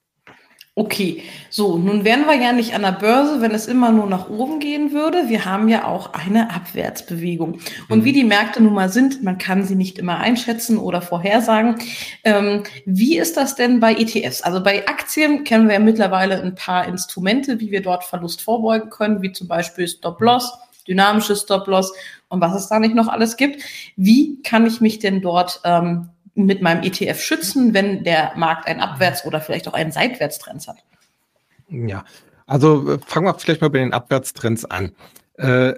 Okay, 0.78 1.24
so, 1.50 1.76
nun 1.76 2.04
wären 2.04 2.26
wir 2.26 2.36
ja 2.36 2.52
nicht 2.52 2.72
an 2.72 2.82
der 2.82 2.92
Börse, 2.92 3.40
wenn 3.40 3.50
es 3.50 3.66
immer 3.66 3.90
nur 3.90 4.06
nach 4.06 4.30
oben 4.30 4.60
gehen 4.60 4.92
würde. 4.92 5.28
Wir 5.28 5.44
haben 5.44 5.66
ja 5.66 5.84
auch 5.84 6.12
eine 6.12 6.54
Abwärtsbewegung. 6.54 7.58
Und 7.88 7.98
mhm. 7.98 8.04
wie 8.04 8.12
die 8.12 8.22
Märkte 8.22 8.62
nun 8.62 8.74
mal 8.74 8.88
sind, 8.88 9.24
man 9.24 9.38
kann 9.38 9.64
sie 9.64 9.74
nicht 9.74 9.98
immer 9.98 10.18
einschätzen 10.18 10.78
oder 10.78 11.02
vorhersagen. 11.02 11.80
Ähm, 12.22 12.62
wie 12.84 13.18
ist 13.18 13.36
das 13.36 13.56
denn 13.56 13.80
bei 13.80 13.92
ETFs? 13.94 14.42
Also 14.42 14.62
bei 14.62 14.86
Aktien 14.86 15.42
kennen 15.42 15.66
wir 15.66 15.74
ja 15.74 15.80
mittlerweile 15.80 16.40
ein 16.40 16.54
paar 16.54 16.86
Instrumente, 16.86 17.58
wie 17.58 17.72
wir 17.72 17.82
dort 17.82 18.04
Verlust 18.04 18.40
vorbeugen 18.40 18.88
können, 18.88 19.20
wie 19.20 19.32
zum 19.32 19.48
Beispiel 19.48 19.88
Stop-Loss, 19.88 20.60
dynamische 20.86 21.34
Stop-Loss 21.34 21.92
und 22.28 22.40
was 22.40 22.54
es 22.54 22.68
da 22.68 22.78
nicht 22.78 22.94
noch 22.94 23.08
alles 23.08 23.36
gibt. 23.36 23.64
Wie 23.96 24.40
kann 24.42 24.64
ich 24.64 24.80
mich 24.80 25.00
denn 25.00 25.22
dort 25.22 25.60
ähm, 25.64 26.10
mit 26.46 26.62
meinem 26.62 26.82
ETF 26.82 27.20
schützen, 27.20 27.74
wenn 27.74 28.04
der 28.04 28.32
Markt 28.36 28.66
einen 28.66 28.80
Abwärts- 28.80 29.24
oder 29.24 29.40
vielleicht 29.40 29.68
auch 29.68 29.74
einen 29.74 29.92
Seitwärtstrend 29.92 30.66
hat? 30.66 30.78
Ja, 31.68 32.04
also 32.46 32.94
äh, 32.94 32.98
fangen 33.06 33.26
wir 33.26 33.34
vielleicht 33.34 33.60
mal 33.60 33.70
bei 33.70 33.78
den 33.78 33.92
Abwärtstrends 33.92 34.64
an. 34.64 34.92
Äh, 35.34 35.74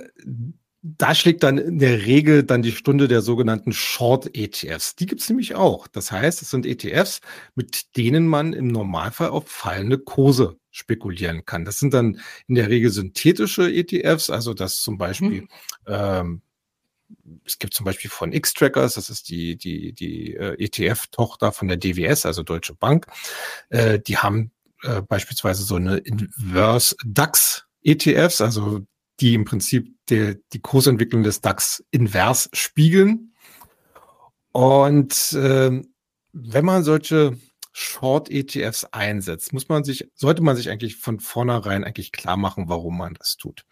da 0.83 1.15
schlägt 1.15 1.43
dann 1.43 1.59
in 1.59 1.79
der 1.79 2.07
Regel 2.07 2.43
dann 2.43 2.63
die 2.63 2.73
Stunde 2.73 3.07
der 3.07 3.21
sogenannten 3.21 3.73
Short-ETFs. 3.73 4.97
Die 4.97 5.05
gibt 5.05 5.21
es 5.21 5.29
nämlich 5.29 5.55
auch. 5.55 5.87
Das 5.89 6.11
heißt, 6.11 6.41
es 6.41 6.51
sind 6.51 6.65
ETFs, 6.65 7.21
mit 7.55 7.97
denen 7.99 8.27
man 8.27 8.55
im 8.55 8.69
Normalfall 8.69 9.29
auf 9.29 9.49
fallende 9.49 9.99
Kurse 9.99 10.59
spekulieren 10.71 11.45
kann. 11.45 11.65
Das 11.67 11.79
sind 11.79 11.93
dann 11.93 12.21
in 12.47 12.55
der 12.55 12.71
Regel 12.71 12.91
synthetische 12.91 13.71
ETFs, 13.71 14.31
also 14.31 14.55
das 14.55 14.81
zum 14.81 14.97
Beispiel 14.97 15.43
mhm. 15.43 15.49
ähm, 15.87 16.43
es 17.45 17.59
gibt 17.59 17.75
zum 17.75 17.85
Beispiel 17.85 18.11
von 18.11 18.33
X-Trackers, 18.33 18.95
das 18.95 19.11
ist 19.11 19.29
die, 19.29 19.57
die, 19.57 19.93
die 19.93 20.35
äh, 20.35 20.57
ETF-Tochter 20.63 21.53
von 21.53 21.69
der 21.69 21.77
DWS, 21.77 22.27
also 22.27 22.43
Deutsche 22.43 22.75
Bank. 22.75 23.07
Äh, 23.69 23.99
die 23.99 24.19
haben 24.19 24.51
äh, 24.83 25.03
beispielsweise 25.03 25.63
so 25.63 25.77
eine 25.77 25.99
Inverse 25.99 26.97
DAX 27.05 27.67
ETFs, 27.83 28.41
also 28.41 28.81
die 29.21 29.35
im 29.35 29.45
Prinzip 29.45 29.95
der, 30.09 30.37
die 30.53 30.61
Kursentwicklung 30.61 31.23
des 31.23 31.41
DAX 31.41 31.85
invers 31.91 32.49
spiegeln. 32.53 33.35
Und 34.53 35.33
äh, 35.33 35.83
wenn 36.33 36.65
man 36.65 36.85
solche 36.85 37.37
Short-ETFs 37.73 38.85
einsetzt, 38.87 39.53
muss 39.53 39.69
man 39.69 39.85
sich, 39.85 40.09
sollte 40.15 40.43
man 40.43 40.57
sich 40.57 40.71
eigentlich 40.71 40.97
von 40.97 41.21
vornherein 41.21 41.85
eigentlich 41.85 42.13
klar 42.13 42.37
machen, 42.37 42.69
warum 42.69 42.99
man 42.99 43.15
das 43.15 43.37
tut. 43.37 43.65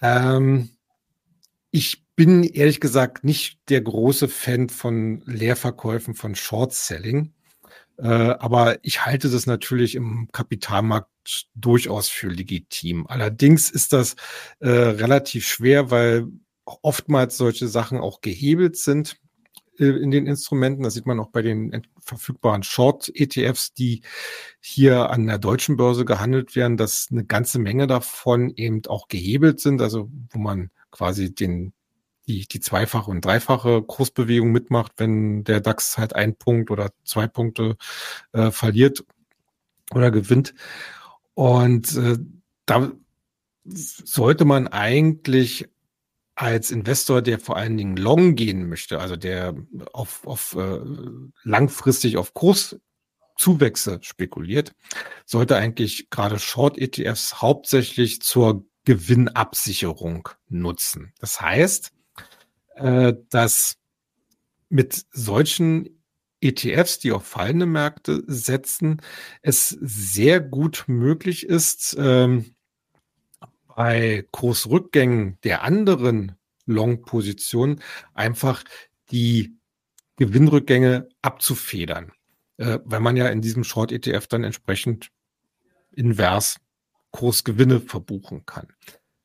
Ähm, 0.00 0.70
ich 1.70 2.01
bin 2.24 2.44
ehrlich 2.44 2.78
gesagt 2.78 3.24
nicht 3.24 3.58
der 3.68 3.80
große 3.80 4.28
Fan 4.28 4.68
von 4.68 5.22
Leerverkäufen 5.26 6.14
von 6.14 6.36
Short-Selling. 6.36 7.32
Äh, 7.98 8.06
aber 8.06 8.78
ich 8.82 9.04
halte 9.04 9.28
das 9.28 9.46
natürlich 9.46 9.96
im 9.96 10.28
Kapitalmarkt 10.30 11.48
durchaus 11.56 12.08
für 12.08 12.28
legitim. 12.28 13.08
Allerdings 13.08 13.70
ist 13.70 13.92
das 13.92 14.14
äh, 14.60 14.68
relativ 14.68 15.48
schwer, 15.48 15.90
weil 15.90 16.28
oftmals 16.64 17.36
solche 17.36 17.66
Sachen 17.66 17.98
auch 17.98 18.20
gehebelt 18.20 18.76
sind 18.76 19.16
äh, 19.80 19.86
in 19.86 20.12
den 20.12 20.28
Instrumenten. 20.28 20.84
Das 20.84 20.94
sieht 20.94 21.06
man 21.06 21.18
auch 21.18 21.30
bei 21.30 21.42
den 21.42 21.84
verfügbaren 21.98 22.62
Short-ETFs, 22.62 23.74
die 23.74 24.02
hier 24.60 25.10
an 25.10 25.26
der 25.26 25.38
deutschen 25.38 25.76
Börse 25.76 26.04
gehandelt 26.04 26.54
werden, 26.54 26.76
dass 26.76 27.08
eine 27.10 27.24
ganze 27.24 27.58
Menge 27.58 27.88
davon 27.88 28.52
eben 28.54 28.82
auch 28.86 29.08
gehebelt 29.08 29.58
sind, 29.58 29.82
also 29.82 30.08
wo 30.30 30.38
man 30.38 30.70
quasi 30.92 31.34
den 31.34 31.72
die, 32.26 32.46
die 32.46 32.60
zweifache 32.60 33.10
und 33.10 33.24
dreifache 33.24 33.82
Kursbewegung 33.82 34.52
mitmacht, 34.52 34.92
wenn 34.96 35.44
der 35.44 35.60
DAX 35.60 35.98
halt 35.98 36.14
ein 36.14 36.36
Punkt 36.36 36.70
oder 36.70 36.90
zwei 37.04 37.26
Punkte 37.26 37.76
äh, 38.32 38.50
verliert 38.50 39.04
oder 39.92 40.10
gewinnt. 40.10 40.54
Und 41.34 41.96
äh, 41.96 42.18
da 42.66 42.92
sollte 43.64 44.44
man 44.44 44.68
eigentlich 44.68 45.68
als 46.34 46.70
Investor, 46.70 47.22
der 47.22 47.38
vor 47.38 47.56
allen 47.56 47.76
Dingen 47.76 47.96
long 47.96 48.34
gehen 48.34 48.68
möchte, 48.68 49.00
also 49.00 49.16
der 49.16 49.54
auf, 49.92 50.26
auf 50.26 50.56
äh, 50.56 50.80
langfristig 51.42 52.16
auf 52.16 52.34
Kurszuwächse 52.34 53.98
spekuliert, 54.02 54.72
sollte 55.26 55.56
eigentlich 55.56 56.08
gerade 56.10 56.38
Short-ETFs 56.38 57.42
hauptsächlich 57.42 58.22
zur 58.22 58.64
Gewinnabsicherung 58.84 60.30
nutzen. 60.48 61.12
Das 61.20 61.40
heißt, 61.40 61.92
äh, 62.76 63.14
dass 63.30 63.76
mit 64.68 65.04
solchen 65.12 66.02
ETFs, 66.40 66.98
die 66.98 67.12
auf 67.12 67.26
fallende 67.26 67.66
Märkte 67.66 68.22
setzen, 68.26 69.00
es 69.42 69.68
sehr 69.68 70.40
gut 70.40 70.84
möglich 70.88 71.46
ist, 71.46 71.96
ähm, 71.98 72.54
bei 73.76 74.26
Kursrückgängen 74.32 75.38
der 75.44 75.62
anderen 75.62 76.36
Long-Positionen 76.66 77.80
einfach 78.14 78.64
die 79.10 79.56
Gewinnrückgänge 80.16 81.08
abzufedern, 81.22 82.12
äh, 82.58 82.78
weil 82.84 83.00
man 83.00 83.16
ja 83.16 83.28
in 83.28 83.40
diesem 83.40 83.64
Short-ETF 83.64 84.26
dann 84.26 84.44
entsprechend 84.44 85.10
invers 85.92 86.56
Kursgewinne 87.10 87.80
verbuchen 87.80 88.44
kann. 88.46 88.68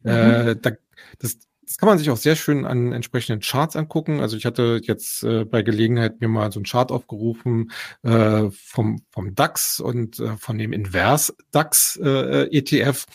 Mhm. 0.01 0.09
Äh, 0.09 0.55
da, 0.55 0.71
das, 1.19 1.39
das 1.67 1.77
kann 1.77 1.87
man 1.87 1.97
sich 1.97 2.09
auch 2.09 2.17
sehr 2.17 2.37
schön 2.37 2.65
an 2.65 2.93
entsprechenden 2.93 3.41
Charts 3.41 3.75
angucken. 3.75 4.21
Also 4.21 4.37
ich 4.37 4.45
hatte 4.45 4.79
jetzt 4.81 5.23
äh, 5.23 5.43
bei 5.43 5.63
Gelegenheit 5.63 6.21
mir 6.21 6.29
mal 6.29 6.51
so 6.51 6.59
einen 6.59 6.65
Chart 6.65 6.91
aufgerufen 6.91 7.71
äh, 8.03 8.49
vom, 8.51 9.01
vom 9.11 9.35
DAX 9.35 9.81
und 9.81 10.19
äh, 10.19 10.37
von 10.37 10.57
dem 10.57 10.71
Invers 10.71 11.35
DAX 11.51 11.99
äh, 12.01 12.47
ETF. 12.57 13.05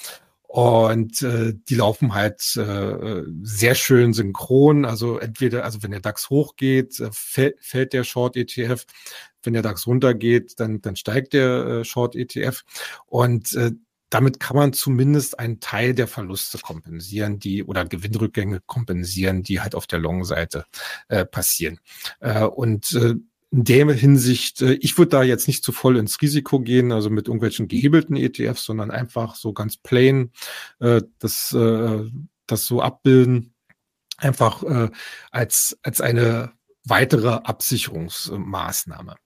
Und 0.52 1.22
äh, 1.22 1.54
die 1.66 1.74
laufen 1.76 2.12
halt 2.12 2.54
äh, 2.58 3.22
sehr 3.42 3.74
schön 3.74 4.12
synchron. 4.12 4.84
Also 4.84 5.18
entweder, 5.18 5.64
also 5.64 5.82
wenn 5.82 5.92
der 5.92 6.00
DAX 6.00 6.28
hochgeht, 6.28 7.00
äh, 7.00 7.08
fällt, 7.10 7.56
fällt 7.60 7.94
der 7.94 8.04
Short 8.04 8.36
ETF. 8.36 8.84
Wenn 9.42 9.54
der 9.54 9.62
DAX 9.62 9.86
runtergeht, 9.86 10.60
dann, 10.60 10.82
dann 10.82 10.94
steigt 10.96 11.32
der 11.32 11.66
äh, 11.66 11.84
Short 11.86 12.16
ETF. 12.16 12.64
Und 13.06 13.54
äh, 13.54 13.72
damit 14.12 14.40
kann 14.40 14.56
man 14.56 14.72
zumindest 14.74 15.38
einen 15.38 15.60
Teil 15.60 15.94
der 15.94 16.06
Verluste 16.06 16.58
kompensieren, 16.58 17.38
die 17.38 17.64
oder 17.64 17.86
Gewinnrückgänge 17.86 18.60
kompensieren, 18.66 19.42
die 19.42 19.60
halt 19.60 19.74
auf 19.74 19.86
der 19.86 20.00
Long-Seite 20.00 20.66
äh, 21.08 21.24
passieren. 21.24 21.80
Äh, 22.20 22.44
und 22.44 22.92
äh, 22.92 23.14
in 23.50 23.64
der 23.64 23.90
Hinsicht, 23.94 24.60
äh, 24.60 24.74
ich 24.74 24.98
würde 24.98 25.08
da 25.08 25.22
jetzt 25.22 25.48
nicht 25.48 25.64
zu 25.64 25.72
voll 25.72 25.96
ins 25.96 26.20
Risiko 26.20 26.60
gehen, 26.60 26.92
also 26.92 27.08
mit 27.08 27.26
irgendwelchen 27.26 27.68
gehebelten 27.68 28.16
ETFs, 28.16 28.64
sondern 28.64 28.90
einfach 28.90 29.34
so 29.34 29.54
ganz 29.54 29.78
plain 29.78 30.32
äh, 30.80 31.00
das, 31.18 31.52
äh, 31.54 32.04
das 32.46 32.66
so 32.66 32.82
abbilden, 32.82 33.54
einfach 34.18 34.62
äh, 34.62 34.90
als, 35.30 35.78
als 35.82 36.02
eine 36.02 36.52
weitere 36.84 37.30
Absicherungsmaßnahme. 37.30 39.16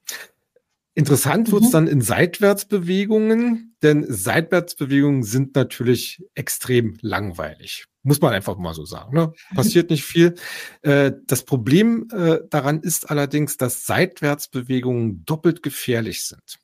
Interessant 0.99 1.53
wird's 1.53 1.69
mhm. 1.69 1.73
dann 1.73 1.87
in 1.89 2.01
Seitwärtsbewegungen, 2.01 3.77
denn 3.83 4.07
Seitwärtsbewegungen 4.09 5.25
sind 5.25 5.55
natürlich 5.55 6.25
extrem 6.35 6.97
langweilig. 7.03 7.85
Muss 8.03 8.23
man 8.23 8.33
einfach 8.33 8.57
mal 8.57 8.73
so 8.73 8.87
sagen. 8.87 9.15
Ne? 9.15 9.35
Passiert 9.55 9.91
nicht 9.91 10.05
viel. 10.05 10.37
Äh, 10.81 11.13
das 11.27 11.45
Problem 11.45 12.09
äh, 12.13 12.39
daran 12.49 12.81
ist 12.81 13.11
allerdings, 13.11 13.59
dass 13.59 13.85
Seitwärtsbewegungen 13.85 15.23
doppelt 15.27 15.63
gefährlich 15.63 16.25
sind. 16.25 16.59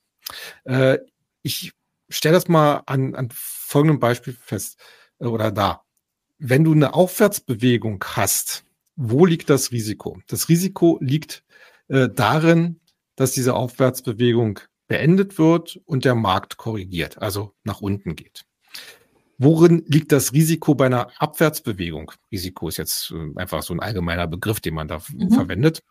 Äh, 0.65 1.01
ich 1.43 1.73
stelle 2.09 2.37
das 2.37 2.49
mal 2.49 2.85
an, 2.87 3.15
an 3.15 3.29
folgendem 3.35 4.01
Beispiel 4.01 4.33
fest 4.33 4.79
oder 5.19 5.53
da. 5.53 5.83
Wenn 6.39 6.65
du 6.65 6.73
eine 6.73 6.95
Aufwärtsbewegung 6.95 8.03
hast, 8.03 8.65
wo 8.97 9.27
liegt 9.27 9.51
das 9.51 9.73
Risiko? 9.73 10.21
Das 10.27 10.49
Risiko 10.49 10.97
liegt 11.03 11.45
darin, 11.89 12.81
dass 13.17 13.33
diese 13.33 13.55
Aufwärtsbewegung 13.55 14.61
beendet 14.89 15.39
wird 15.39 15.81
und 15.85 16.05
der 16.05 16.15
Markt 16.15 16.57
korrigiert, 16.57 17.19
also 17.19 17.53
nach 17.65 17.81
unten 17.81 18.17
geht. 18.17 18.45
Worin 19.39 19.83
liegt 19.87 20.13
das 20.13 20.33
Risiko 20.33 20.75
bei 20.75 20.87
einer 20.87 21.11
Abwärtsbewegung? 21.21 22.13
Risiko 22.31 22.69
ist 22.69 22.77
jetzt 22.77 23.13
äh, 23.13 23.41
einfach 23.41 23.63
so 23.63 23.75
ein 23.75 23.81
allgemeiner 23.81 24.27
Begriff, 24.27 24.61
den 24.61 24.75
man 24.75 24.89
da 24.89 25.03
mhm. 25.13 25.33
verwendet. 25.33 25.83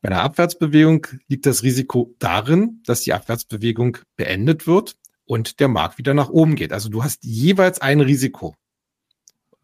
Bei 0.00 0.08
einer 0.08 0.22
Abwärtsbewegung 0.22 1.06
liegt 1.26 1.44
das 1.44 1.62
Risiko 1.62 2.14
darin, 2.18 2.82
dass 2.86 3.00
die 3.02 3.12
Abwärtsbewegung 3.12 3.98
beendet 4.16 4.66
wird 4.66 4.96
und 5.24 5.60
der 5.60 5.68
Markt 5.68 5.98
wieder 5.98 6.14
nach 6.14 6.28
oben 6.28 6.54
geht. 6.54 6.72
Also 6.72 6.88
du 6.88 7.02
hast 7.02 7.24
jeweils 7.24 7.80
ein 7.80 8.00
Risiko 8.00 8.54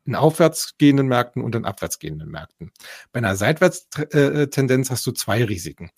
in 0.05 0.15
aufwärts 0.15 0.75
gehenden 0.77 1.07
Märkten 1.07 1.43
und 1.43 1.55
in 1.55 1.65
abwärts 1.65 1.99
gehenden 1.99 2.31
Märkten. 2.31 2.73
Bei 3.13 3.19
einer 3.19 3.37
Seitwärtstendenz 3.37 4.91
hast 4.91 5.07
du 5.07 5.13
zwei 5.13 5.45
Risiken. 5.45 5.91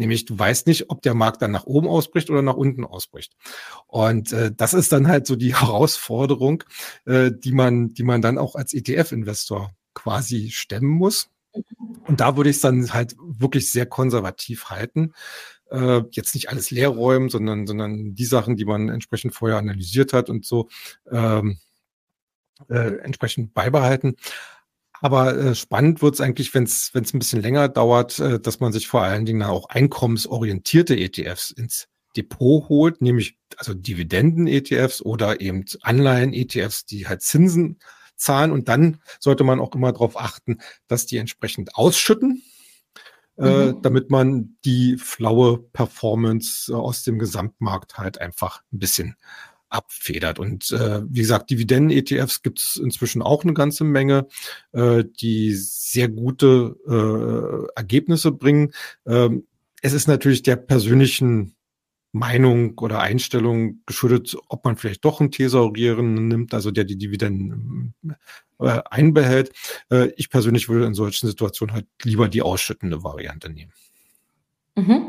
Nämlich 0.00 0.24
du 0.24 0.38
weißt 0.38 0.66
nicht, 0.66 0.88
ob 0.88 1.02
der 1.02 1.12
Markt 1.12 1.42
dann 1.42 1.50
nach 1.50 1.66
oben 1.66 1.86
ausbricht 1.86 2.30
oder 2.30 2.40
nach 2.40 2.56
unten 2.56 2.86
ausbricht. 2.86 3.36
Und 3.86 4.32
äh, 4.32 4.50
das 4.50 4.72
ist 4.72 4.92
dann 4.92 5.08
halt 5.08 5.26
so 5.26 5.36
die 5.36 5.54
Herausforderung, 5.60 6.64
äh, 7.04 7.30
die 7.30 7.52
man, 7.52 7.92
die 7.92 8.02
man 8.02 8.22
dann 8.22 8.38
auch 8.38 8.54
als 8.54 8.72
ETF-Investor 8.72 9.72
quasi 9.92 10.48
stemmen 10.52 10.88
muss. 10.88 11.28
Und 12.06 12.20
da 12.20 12.38
würde 12.38 12.48
ich 12.48 12.56
es 12.56 12.62
dann 12.62 12.94
halt 12.94 13.14
wirklich 13.20 13.70
sehr 13.70 13.84
konservativ 13.84 14.70
halten. 14.70 15.12
Äh, 15.70 16.00
jetzt 16.12 16.34
nicht 16.34 16.48
alles 16.48 16.70
leer 16.70 16.88
räumen, 16.88 17.28
sondern, 17.28 17.66
sondern 17.66 18.14
die 18.14 18.24
Sachen, 18.24 18.56
die 18.56 18.64
man 18.64 18.88
entsprechend 18.88 19.34
vorher 19.34 19.58
analysiert 19.58 20.14
hat 20.14 20.30
und 20.30 20.46
so 20.46 20.70
ähm, 21.12 21.58
äh, 22.70 22.96
entsprechend 23.02 23.52
beibehalten. 23.52 24.16
Aber 25.00 25.36
äh, 25.36 25.54
spannend 25.54 26.02
wird 26.02 26.14
es 26.14 26.20
eigentlich, 26.20 26.54
wenn 26.54 26.64
es 26.64 26.92
ein 26.94 27.18
bisschen 27.18 27.40
länger 27.40 27.68
dauert, 27.68 28.18
äh, 28.18 28.38
dass 28.38 28.60
man 28.60 28.72
sich 28.72 28.86
vor 28.86 29.02
allen 29.02 29.24
Dingen 29.24 29.42
auch 29.42 29.68
einkommensorientierte 29.68 30.96
ETFs 30.96 31.50
ins 31.50 31.88
Depot 32.16 32.68
holt, 32.68 33.00
nämlich 33.00 33.38
also 33.56 33.72
Dividenden-ETFs 33.72 35.02
oder 35.02 35.40
eben 35.40 35.64
Anleihen-ETFs, 35.82 36.84
die 36.84 37.06
halt 37.06 37.22
Zinsen 37.22 37.78
zahlen. 38.16 38.50
Und 38.50 38.68
dann 38.68 39.00
sollte 39.18 39.44
man 39.44 39.60
auch 39.60 39.74
immer 39.74 39.92
darauf 39.92 40.18
achten, 40.18 40.58
dass 40.88 41.06
die 41.06 41.16
entsprechend 41.16 41.76
ausschütten, 41.76 42.42
äh, 43.38 43.72
mhm. 43.72 43.82
damit 43.82 44.10
man 44.10 44.56
die 44.64 44.96
flaue 44.98 45.58
Performance 45.58 46.70
äh, 46.72 46.74
aus 46.74 47.04
dem 47.04 47.18
Gesamtmarkt 47.18 47.96
halt 47.96 48.20
einfach 48.20 48.62
ein 48.72 48.78
bisschen 48.78 49.16
abfedert. 49.70 50.38
Und 50.38 50.70
äh, 50.72 51.02
wie 51.08 51.20
gesagt, 51.20 51.50
Dividenden-ETFs 51.50 52.42
gibt 52.42 52.58
es 52.58 52.76
inzwischen 52.76 53.22
auch 53.22 53.44
eine 53.44 53.54
ganze 53.54 53.84
Menge, 53.84 54.26
äh, 54.72 55.04
die 55.04 55.54
sehr 55.54 56.08
gute 56.08 56.76
äh, 56.86 57.72
Ergebnisse 57.76 58.32
bringen. 58.32 58.72
Ähm, 59.06 59.46
es 59.82 59.92
ist 59.92 60.08
natürlich 60.08 60.42
der 60.42 60.56
persönlichen 60.56 61.54
Meinung 62.12 62.76
oder 62.78 63.00
Einstellung 63.00 63.82
geschuldet, 63.86 64.36
ob 64.48 64.64
man 64.64 64.76
vielleicht 64.76 65.04
doch 65.04 65.20
einen 65.20 65.30
Thesaurierenden 65.30 66.26
nimmt, 66.26 66.54
also 66.54 66.70
der 66.70 66.84
die 66.84 66.98
Dividenden 66.98 67.94
äh, 68.58 68.80
einbehält. 68.90 69.52
Äh, 69.90 70.10
ich 70.16 70.28
persönlich 70.28 70.68
würde 70.68 70.86
in 70.86 70.94
solchen 70.94 71.28
Situationen 71.28 71.74
halt 71.74 71.86
lieber 72.02 72.28
die 72.28 72.42
ausschüttende 72.42 73.04
Variante 73.04 73.48
nehmen. 73.48 73.72
Mhm. 74.80 75.06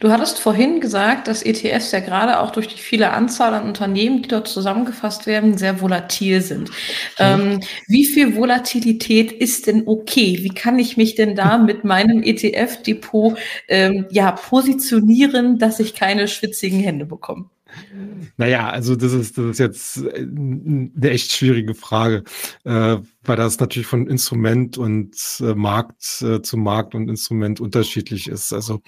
Du 0.00 0.10
hattest 0.10 0.38
vorhin 0.38 0.80
gesagt, 0.80 1.28
dass 1.28 1.42
ETFs 1.42 1.92
ja 1.92 2.00
gerade 2.00 2.40
auch 2.40 2.50
durch 2.50 2.68
die 2.68 2.78
viele 2.78 3.10
Anzahl 3.12 3.54
an 3.54 3.66
Unternehmen, 3.66 4.22
die 4.22 4.28
dort 4.28 4.48
zusammengefasst 4.48 5.26
werden, 5.26 5.56
sehr 5.56 5.80
volatil 5.80 6.40
sind. 6.42 6.70
Ähm, 7.18 7.60
wie 7.86 8.04
viel 8.06 8.36
Volatilität 8.36 9.32
ist 9.32 9.66
denn 9.66 9.84
okay? 9.86 10.38
Wie 10.42 10.50
kann 10.50 10.78
ich 10.78 10.96
mich 10.96 11.14
denn 11.14 11.34
da 11.34 11.58
mit 11.58 11.84
meinem 11.84 12.22
ETF-Depot 12.22 13.38
ähm, 13.68 14.06
ja 14.10 14.32
positionieren, 14.32 15.58
dass 15.58 15.80
ich 15.80 15.94
keine 15.94 16.28
schwitzigen 16.28 16.80
Hände 16.80 17.06
bekomme? 17.06 17.46
Naja, 18.36 18.68
also 18.68 18.96
das 18.96 19.12
ist, 19.12 19.38
das 19.38 19.44
ist 19.44 19.58
jetzt 19.58 19.96
äh, 19.98 20.20
eine 20.20 21.10
echt 21.10 21.32
schwierige 21.32 21.74
Frage, 21.74 22.24
äh, 22.64 22.96
weil 23.22 23.36
das 23.36 23.60
natürlich 23.60 23.86
von 23.86 24.06
Instrument 24.06 24.78
und 24.78 25.16
äh, 25.40 25.54
Markt 25.54 26.22
äh, 26.22 26.42
zu 26.42 26.56
Markt 26.56 26.94
und 26.94 27.08
Instrument 27.08 27.60
unterschiedlich 27.60 28.28
ist. 28.28 28.52
Also 28.52 28.80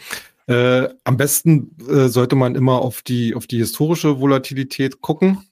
äh, 0.48 0.88
am 1.04 1.16
besten 1.16 1.76
äh, 1.88 2.08
sollte 2.08 2.36
man 2.36 2.54
immer 2.54 2.80
auf 2.80 3.02
die, 3.02 3.34
auf 3.34 3.46
die 3.46 3.58
historische 3.58 4.20
Volatilität 4.20 5.00
gucken 5.00 5.45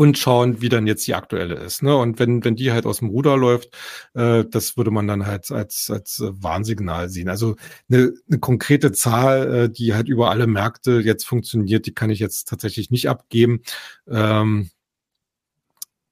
und 0.00 0.16
schauen, 0.16 0.62
wie 0.62 0.70
dann 0.70 0.86
jetzt 0.86 1.06
die 1.06 1.14
aktuelle 1.14 1.56
ist. 1.56 1.82
Ne? 1.82 1.94
Und 1.94 2.18
wenn, 2.18 2.42
wenn 2.42 2.56
die 2.56 2.72
halt 2.72 2.86
aus 2.86 3.00
dem 3.00 3.10
Ruder 3.10 3.36
läuft, 3.36 3.76
äh, 4.14 4.46
das 4.46 4.78
würde 4.78 4.90
man 4.90 5.06
dann 5.06 5.26
halt 5.26 5.50
als, 5.50 5.90
als 5.90 6.22
Warnsignal 6.26 7.10
sehen. 7.10 7.28
Also 7.28 7.56
eine, 7.90 8.14
eine 8.26 8.38
konkrete 8.38 8.92
Zahl, 8.92 9.54
äh, 9.54 9.68
die 9.68 9.92
halt 9.92 10.08
über 10.08 10.30
alle 10.30 10.46
Märkte 10.46 11.02
jetzt 11.04 11.26
funktioniert, 11.26 11.84
die 11.84 11.92
kann 11.92 12.08
ich 12.08 12.18
jetzt 12.18 12.48
tatsächlich 12.48 12.90
nicht 12.90 13.10
abgeben. 13.10 13.60
Ähm, 14.08 14.70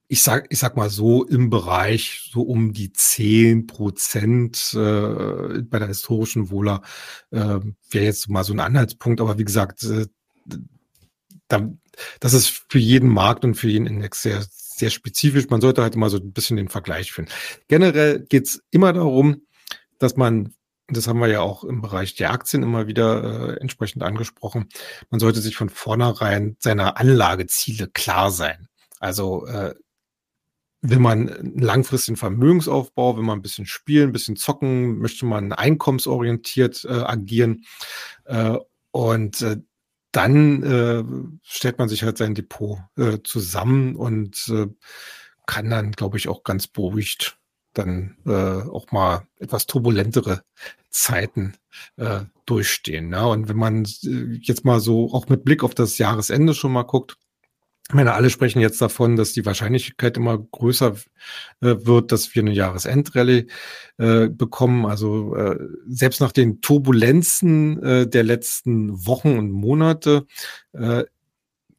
ich 0.07 0.21
sag, 0.21 0.45
ich 0.51 0.59
sag 0.59 0.77
mal 0.77 0.91
so 0.91 1.25
im 1.25 1.49
Bereich 1.49 2.29
so 2.31 2.43
um 2.43 2.73
die 2.73 2.93
zehn 2.93 3.65
Prozent 3.65 4.71
äh, 4.75 5.63
bei 5.63 5.79
der 5.79 5.87
historischen 5.87 6.51
Wohler 6.51 6.83
äh, 7.31 7.57
wäre 7.89 8.05
jetzt 8.05 8.29
mal 8.29 8.43
so 8.43 8.53
ein 8.53 8.59
Anhaltspunkt. 8.59 9.19
Aber 9.19 9.39
wie 9.39 9.45
gesagt, 9.45 9.83
äh, 9.83 10.05
das 12.19 12.33
ist 12.33 12.63
für 12.69 12.79
jeden 12.79 13.09
Markt 13.09 13.43
und 13.43 13.55
für 13.55 13.69
jeden 13.69 13.87
Index 13.87 14.21
sehr, 14.21 14.43
sehr 14.49 14.89
spezifisch. 14.89 15.49
Man 15.49 15.61
sollte 15.61 15.81
halt 15.81 15.95
immer 15.95 16.09
so 16.09 16.17
ein 16.17 16.31
bisschen 16.31 16.57
den 16.57 16.69
Vergleich 16.69 17.11
finden. 17.11 17.31
Generell 17.67 18.19
geht's 18.21 18.61
immer 18.71 18.93
darum, 18.93 19.41
dass 19.97 20.15
man, 20.15 20.53
das 20.87 21.07
haben 21.07 21.19
wir 21.19 21.27
ja 21.27 21.41
auch 21.41 21.63
im 21.63 21.81
Bereich 21.81 22.15
der 22.15 22.31
Aktien 22.31 22.63
immer 22.63 22.87
wieder 22.87 23.57
äh, 23.57 23.61
entsprechend 23.61 24.03
angesprochen, 24.03 24.69
man 25.09 25.19
sollte 25.19 25.41
sich 25.41 25.55
von 25.55 25.69
vornherein 25.69 26.55
seiner 26.59 26.97
Anlageziele 26.97 27.87
klar 27.87 28.31
sein. 28.31 28.67
Also 28.99 29.45
äh, 29.45 29.75
will 30.81 30.99
man 30.99 31.27
langfristigen 31.57 32.15
Vermögensaufbau, 32.15 33.17
will 33.17 33.23
man 33.23 33.39
ein 33.39 33.41
bisschen 33.41 33.65
spielen, 33.65 34.09
ein 34.09 34.13
bisschen 34.13 34.37
zocken, 34.37 34.99
möchte 34.99 35.25
man 35.25 35.51
einkommensorientiert 35.51 36.85
äh, 36.85 36.93
agieren. 36.93 37.65
Äh, 38.25 38.57
und 38.91 39.41
äh, 39.41 39.57
dann 40.11 40.63
äh, 40.63 41.03
stellt 41.43 41.77
man 41.77 41.89
sich 41.89 42.03
halt 42.03 42.17
sein 42.17 42.35
Depot 42.35 42.79
äh, 42.97 43.19
zusammen 43.23 43.95
und 43.95 44.47
äh, 44.49 44.67
kann 45.45 45.69
dann, 45.69 45.91
glaube 45.91 46.17
ich, 46.17 46.27
auch 46.27 46.43
ganz 46.43 46.67
beruhigt 46.67 47.39
dann 47.73 48.17
äh, 48.25 48.31
auch 48.69 48.91
mal 48.91 49.27
etwas 49.37 49.65
turbulentere 49.65 50.43
Zeiten 50.89 51.53
äh, 51.97 52.21
durchstehen. 52.45 53.11
Ja? 53.11 53.25
Und 53.25 53.47
wenn 53.47 53.57
man 53.57 53.85
äh, 54.03 54.39
jetzt 54.41 54.65
mal 54.65 54.79
so 54.79 55.13
auch 55.13 55.29
mit 55.29 55.45
Blick 55.45 55.63
auf 55.63 55.75
das 55.75 55.97
Jahresende 55.97 56.53
schon 56.53 56.73
mal 56.73 56.83
guckt, 56.83 57.17
ich 57.89 57.95
meine, 57.95 58.13
alle 58.13 58.29
sprechen 58.29 58.59
jetzt 58.59 58.79
davon, 58.83 59.15
dass 59.15 59.33
die 59.33 59.47
Wahrscheinlichkeit 59.47 60.15
immer 60.15 60.37
größer 60.37 60.95
äh, 61.61 61.75
wird, 61.85 62.11
dass 62.11 62.35
wir 62.35 62.43
eine 62.43 62.53
Jahresendrallye 62.53 63.47
äh, 63.97 64.29
bekommen. 64.29 64.85
Also 64.85 65.35
äh, 65.35 65.57
selbst 65.87 66.21
nach 66.21 66.31
den 66.31 66.61
Turbulenzen 66.61 67.81
äh, 67.81 68.07
der 68.07 68.23
letzten 68.23 69.07
Wochen 69.07 69.39
und 69.39 69.49
Monate 69.49 70.27
äh, 70.73 71.03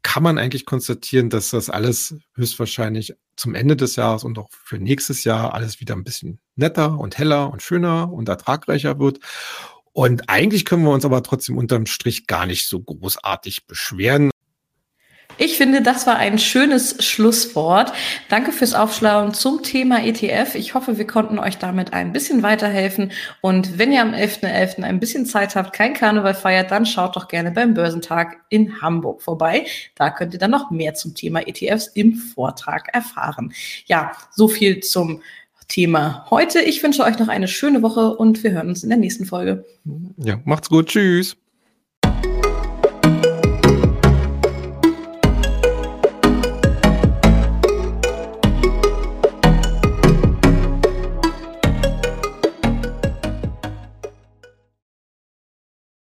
kann 0.03 0.25
man 0.25 0.39
eigentlich 0.39 0.67
konstatieren, 0.67 1.31
dass 1.31 1.51
das 1.51 1.71
alles 1.71 2.17
höchstwahrscheinlich 2.35 3.15
zum 3.37 3.55
Ende 3.55 3.77
des 3.77 3.95
Jahres 3.95 4.25
und 4.25 4.37
auch 4.37 4.49
für 4.51 4.79
nächstes 4.79 5.23
Jahr 5.23 5.55
alles 5.55 5.79
wieder 5.79 5.95
ein 5.95 6.03
bisschen 6.03 6.41
netter 6.57 6.99
und 6.99 7.19
heller 7.19 7.53
und 7.53 7.63
schöner 7.63 8.13
und 8.13 8.29
ertragreicher 8.29 8.99
wird. 8.99 9.21
Und 9.93 10.29
eigentlich 10.29 10.65
können 10.65 10.83
wir 10.83 10.91
uns 10.91 11.05
aber 11.05 11.23
trotzdem 11.23 11.57
unterm 11.57 11.87
Strich 11.87 12.27
gar 12.27 12.47
nicht 12.47 12.67
so 12.67 12.81
großartig 12.81 13.67
beschweren. 13.69 14.31
Ich 15.43 15.57
finde, 15.57 15.81
das 15.81 16.07
war 16.07 16.17
ein 16.17 16.39
schönes 16.39 17.03
Schlusswort. 17.03 17.95
Danke 18.29 18.53
fürs 18.53 18.75
Aufschlauen 18.75 19.33
zum 19.33 19.63
Thema 19.63 20.05
ETF. 20.05 20.55
Ich 20.55 20.75
hoffe, 20.75 20.99
wir 20.99 21.07
konnten 21.07 21.39
euch 21.39 21.57
damit 21.57 21.95
ein 21.95 22.13
bisschen 22.13 22.43
weiterhelfen. 22.43 23.11
Und 23.41 23.79
wenn 23.79 23.91
ihr 23.91 24.03
am 24.03 24.13
11.11. 24.13 24.43
.11. 24.43 24.83
ein 24.83 25.01
bisschen 25.01 25.25
Zeit 25.25 25.57
habt, 25.57 25.73
kein 25.73 25.95
Karneval 25.95 26.35
feiert, 26.35 26.71
dann 26.71 26.85
schaut 26.85 27.17
doch 27.17 27.27
gerne 27.27 27.53
beim 27.53 27.73
Börsentag 27.73 28.37
in 28.51 28.83
Hamburg 28.83 29.23
vorbei. 29.23 29.65
Da 29.95 30.11
könnt 30.11 30.35
ihr 30.35 30.39
dann 30.39 30.51
noch 30.51 30.71
mehr 30.71 30.93
zum 30.93 31.15
Thema 31.15 31.41
ETFs 31.49 31.87
im 31.87 32.17
Vortrag 32.17 32.93
erfahren. 32.93 33.55
Ja, 33.87 34.13
so 34.31 34.47
viel 34.47 34.81
zum 34.81 35.23
Thema 35.69 36.27
heute. 36.29 36.61
Ich 36.61 36.83
wünsche 36.83 37.03
euch 37.03 37.19
noch 37.19 37.29
eine 37.29 37.49
schöne 37.49 37.81
Woche 37.81 38.15
und 38.15 38.45
wir 38.45 38.51
hören 38.51 38.69
uns 38.69 38.83
in 38.83 38.91
der 38.91 38.99
nächsten 38.99 39.25
Folge. 39.25 39.65
Ja, 40.19 40.39
macht's 40.45 40.69
gut. 40.69 40.89
Tschüss. 40.89 41.35